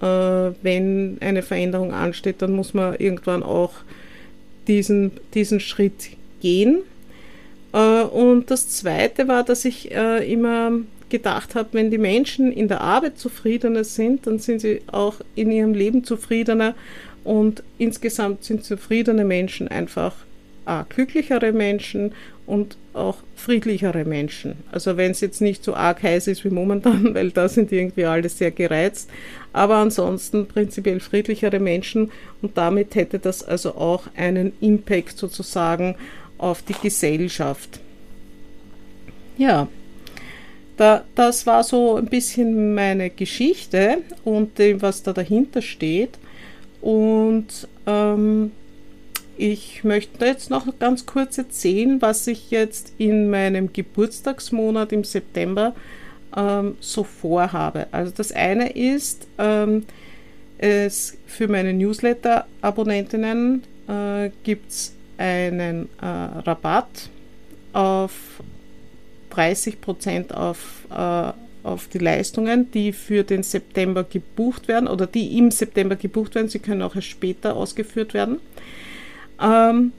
äh, 0.00 0.06
wenn 0.62 1.18
eine 1.20 1.42
Veränderung 1.42 1.92
ansteht, 1.92 2.42
dann 2.42 2.52
muss 2.52 2.74
man 2.74 2.96
irgendwann 2.96 3.42
auch 3.42 3.72
diesen, 4.66 5.12
diesen 5.34 5.60
Schritt 5.60 6.10
gehen. 6.40 6.80
Äh, 7.72 8.02
und 8.02 8.50
das 8.50 8.68
Zweite 8.68 9.28
war, 9.28 9.44
dass 9.44 9.64
ich 9.64 9.90
äh, 9.92 10.30
immer 10.30 10.72
gedacht 11.10 11.54
habe, 11.54 11.68
wenn 11.72 11.90
die 11.90 11.98
Menschen 11.98 12.52
in 12.52 12.68
der 12.68 12.80
Arbeit 12.80 13.18
zufriedener 13.18 13.84
sind, 13.84 14.26
dann 14.26 14.38
sind 14.38 14.60
sie 14.60 14.82
auch 14.90 15.16
in 15.34 15.50
ihrem 15.50 15.74
Leben 15.74 16.04
zufriedener 16.04 16.74
und 17.24 17.62
insgesamt 17.78 18.44
sind 18.44 18.64
zufriedene 18.64 19.24
Menschen 19.24 19.68
einfach 19.68 20.14
äh, 20.66 20.84
glücklichere 20.88 21.52
Menschen 21.52 22.12
und 22.46 22.76
auch 22.94 23.18
friedlichere 23.36 24.04
Menschen. 24.04 24.54
Also 24.72 24.96
wenn 24.96 25.12
es 25.12 25.20
jetzt 25.20 25.40
nicht 25.40 25.62
so 25.62 25.74
arg 25.74 26.02
heiß 26.02 26.26
ist 26.26 26.44
wie 26.44 26.50
momentan, 26.50 27.14
weil 27.14 27.30
da 27.30 27.48
sind 27.48 27.72
irgendwie 27.72 28.04
alle 28.04 28.28
sehr 28.28 28.50
gereizt, 28.50 29.10
aber 29.52 29.76
ansonsten 29.76 30.46
prinzipiell 30.46 31.00
friedlichere 31.00 31.60
Menschen 31.60 32.10
und 32.42 32.56
damit 32.56 32.94
hätte 32.94 33.18
das 33.18 33.42
also 33.42 33.74
auch 33.74 34.04
einen 34.16 34.52
Impact 34.60 35.18
sozusagen 35.18 35.96
auf 36.38 36.62
die 36.62 36.74
Gesellschaft. 36.74 37.80
Ja, 39.36 39.68
da, 40.80 41.04
das 41.14 41.46
war 41.46 41.62
so 41.62 41.96
ein 41.96 42.06
bisschen 42.06 42.74
meine 42.74 43.10
Geschichte 43.10 43.98
und 44.24 44.58
dem, 44.58 44.80
was 44.80 45.02
da 45.02 45.12
dahinter 45.12 45.60
steht. 45.60 46.18
Und 46.80 47.68
ähm, 47.86 48.52
ich 49.36 49.84
möchte 49.84 50.24
jetzt 50.24 50.48
noch 50.48 50.66
ganz 50.78 51.04
kurz 51.04 51.36
erzählen, 51.36 52.00
was 52.00 52.26
ich 52.26 52.50
jetzt 52.50 52.94
in 52.96 53.28
meinem 53.28 53.74
Geburtstagsmonat 53.74 54.92
im 54.92 55.04
September 55.04 55.74
ähm, 56.34 56.76
so 56.80 57.04
vorhabe. 57.04 57.86
Also 57.92 58.14
das 58.16 58.32
eine 58.32 58.70
ist, 58.70 59.26
ähm, 59.36 59.84
es 60.56 61.18
für 61.26 61.48
meine 61.48 61.74
Newsletter-Abonnentinnen 61.74 63.64
äh, 63.86 64.30
gibt 64.44 64.70
es 64.70 64.94
einen 65.18 65.90
äh, 66.00 66.06
Rabatt 66.06 67.10
auf 67.74 68.40
30 69.30 69.80
Prozent 69.80 70.34
auf, 70.34 70.86
äh, 70.90 71.32
auf 71.62 71.88
die 71.88 71.98
Leistungen, 71.98 72.70
die 72.72 72.92
für 72.92 73.22
den 73.22 73.42
September 73.42 74.04
gebucht 74.04 74.68
werden 74.68 74.88
oder 74.88 75.06
die 75.06 75.38
im 75.38 75.50
September 75.50 75.96
gebucht 75.96 76.34
werden. 76.34 76.48
Sie 76.48 76.58
können 76.58 76.82
auch 76.82 76.94
erst 76.94 77.08
später 77.08 77.56
ausgeführt 77.56 78.14
werden. 78.14 78.38
Ähm, 79.40 79.92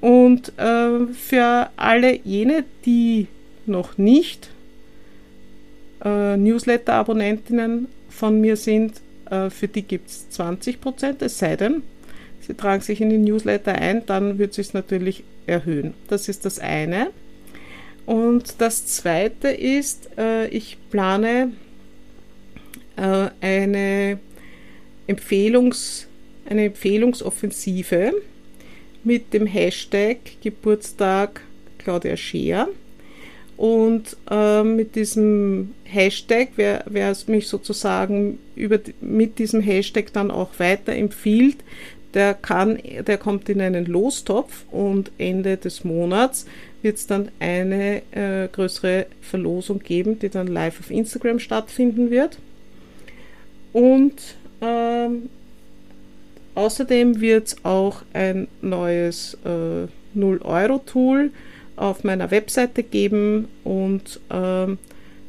und 0.00 0.52
äh, 0.58 1.06
für 1.14 1.70
alle 1.76 2.18
jene, 2.24 2.64
die 2.84 3.26
noch 3.66 3.96
nicht 3.96 4.50
äh, 6.04 6.36
Newsletter-Abonnentinnen 6.36 7.88
von 8.10 8.40
mir 8.40 8.56
sind, 8.56 9.00
äh, 9.30 9.50
für 9.50 9.68
die 9.68 9.82
gibt 9.82 10.10
es 10.10 10.28
20 10.30 10.80
Prozent, 10.80 11.22
es 11.22 11.38
sei 11.38 11.56
denn, 11.56 11.82
sie 12.40 12.54
tragen 12.54 12.82
sich 12.82 13.00
in 13.00 13.10
den 13.10 13.24
Newsletter 13.24 13.72
ein, 13.72 14.04
dann 14.06 14.38
wird 14.38 14.50
es 14.50 14.56
sich 14.56 14.74
natürlich 14.74 15.24
erhöhen. 15.46 15.94
Das 16.08 16.28
ist 16.28 16.44
das 16.44 16.58
eine. 16.58 17.08
Und 18.06 18.60
das 18.60 18.86
zweite 18.86 19.48
ist, 19.48 20.10
äh, 20.18 20.48
ich 20.48 20.76
plane 20.90 21.52
äh, 22.96 23.28
eine, 23.40 24.18
Empfehlungs, 25.06 26.06
eine 26.48 26.66
Empfehlungsoffensive 26.66 28.12
mit 29.04 29.32
dem 29.32 29.46
Hashtag 29.46 30.18
Geburtstag 30.42 31.40
Claudia 31.78 32.16
Scheer. 32.16 32.68
Und 33.56 34.16
äh, 34.30 34.64
mit 34.64 34.96
diesem 34.96 35.74
Hashtag, 35.84 36.48
wer, 36.56 36.84
wer 36.88 37.16
mich 37.28 37.46
sozusagen 37.48 38.38
über, 38.56 38.80
mit 39.00 39.38
diesem 39.38 39.60
Hashtag 39.60 40.12
dann 40.12 40.30
auch 40.30 40.58
weiterempfiehlt, 40.58 41.58
der 42.14 42.34
kann, 42.34 42.78
der 43.06 43.18
kommt 43.18 43.48
in 43.48 43.60
einen 43.60 43.86
Lostopf 43.86 44.64
und 44.70 45.12
Ende 45.18 45.56
des 45.56 45.84
Monats 45.84 46.46
wird 46.84 46.98
es 46.98 47.06
dann 47.06 47.30
eine 47.40 48.02
äh, 48.12 48.46
größere 48.48 49.06
Verlosung 49.22 49.80
geben, 49.80 50.18
die 50.18 50.28
dann 50.28 50.46
live 50.46 50.78
auf 50.78 50.90
Instagram 50.90 51.38
stattfinden 51.38 52.10
wird. 52.10 52.38
Und 53.72 54.36
ähm, 54.60 55.30
außerdem 56.54 57.20
wird 57.20 57.48
es 57.48 57.64
auch 57.64 58.02
ein 58.12 58.48
neues 58.60 59.38
äh, 59.44 59.88
0-Euro-Tool 60.16 61.30
auf 61.76 62.04
meiner 62.04 62.30
Webseite 62.30 62.82
geben 62.82 63.48
und 63.64 64.20
ähm, 64.30 64.78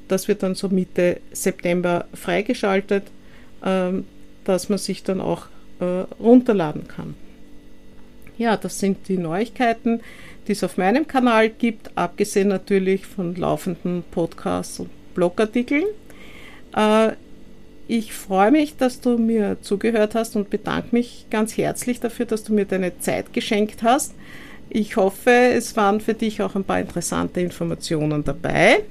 das 0.08 0.28
wird 0.28 0.44
dann 0.44 0.54
so 0.54 0.70
Mitte 0.70 1.20
September 1.32 2.06
freigeschaltet, 2.13 3.06
ähm, 3.63 4.06
dass 4.44 4.70
man 4.70 4.78
sich 4.78 5.04
dann 5.04 5.22
auch 5.22 5.48
äh, 5.80 6.06
runterladen 6.22 6.88
kann. 6.88 7.15
Ja, 8.38 8.58
das 8.58 8.80
sind 8.80 9.08
die 9.08 9.18
Neuigkeiten, 9.18 10.02
die 10.48 10.54
es 10.54 10.64
auf 10.64 10.78
meinem 10.78 11.08
Kanal 11.08 11.50
gibt, 11.50 11.92
abgesehen 11.96 12.50
natürlich 12.50 13.06
von 13.06 13.36
laufenden 13.36 14.04
Podcasts 14.12 14.80
und 14.80 14.90
Blogartikeln. 15.14 15.86
Äh, 16.76 17.12
ich 17.88 18.14
freue 18.14 18.52
mich, 18.52 18.78
dass 18.78 19.00
du 19.00 19.18
mir 19.18 19.58
zugehört 19.62 20.16
hast 20.16 20.36
und 20.36 20.50
bedanke 20.50 20.90
mich 20.92 21.28
ganz 21.30 21.56
herzlich 21.56 22.00
dafür, 22.00 22.26
dass 22.26 22.44
du 22.44 22.54
mir 22.54 22.66
deine 22.66 22.98
Zeit 23.00 23.32
geschenkt 23.34 23.84
hast. 23.84 24.14
Ich 24.70 24.98
hoffe, 24.98 25.30
es 25.30 25.78
waren 25.78 26.02
für 26.02 26.16
dich 26.16 26.42
auch 26.42 26.56
ein 26.56 26.64
paar 26.64 26.80
interessante 26.80 27.42
Informationen 27.42 28.24
dabei. 28.24 28.84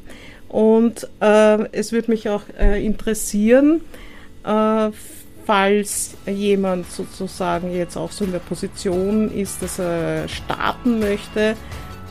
Und 0.48 1.08
äh, 1.20 1.68
es 1.72 1.90
würde 1.90 2.12
mich 2.12 2.28
auch 2.28 2.42
äh, 2.58 2.84
interessieren, 2.84 3.80
äh, 4.44 4.90
falls 5.46 6.16
jemand 6.26 6.90
sozusagen 6.90 7.72
jetzt 7.72 7.96
auch 7.96 8.10
so 8.10 8.24
in 8.24 8.32
der 8.32 8.38
Position 8.38 9.30
ist, 9.30 9.62
dass 9.62 9.78
er 9.78 10.28
starten 10.28 11.00
möchte, 11.00 11.56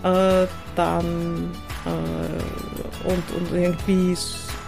äh, 0.03 0.47
dann 0.75 1.51
äh, 1.85 3.07
und, 3.07 3.23
und 3.37 3.57
irgendwie 3.57 4.15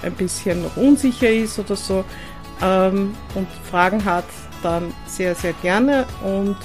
ein 0.03 0.13
bisschen 0.13 0.63
noch 0.63 0.77
unsicher 0.77 1.29
ist 1.29 1.57
oder 1.59 1.75
so 1.75 2.03
ähm, 2.61 3.15
und 3.33 3.47
Fragen 3.69 4.03
hat, 4.03 4.25
dann 4.63 4.93
sehr, 5.05 5.35
sehr 5.35 5.53
gerne. 5.61 6.05
Und 6.23 6.57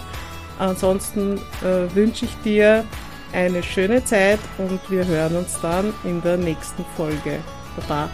ansonsten 0.58 1.38
äh, 1.62 1.94
wünsche 1.94 2.24
ich 2.24 2.34
dir 2.44 2.84
eine 3.32 3.62
schöne 3.62 4.04
Zeit 4.04 4.40
und 4.58 4.80
wir 4.90 5.06
hören 5.06 5.36
uns 5.36 5.58
dann 5.60 5.92
in 6.04 6.20
der 6.22 6.36
nächsten 6.36 6.84
Folge. 6.96 7.38
Baba. 7.76 8.08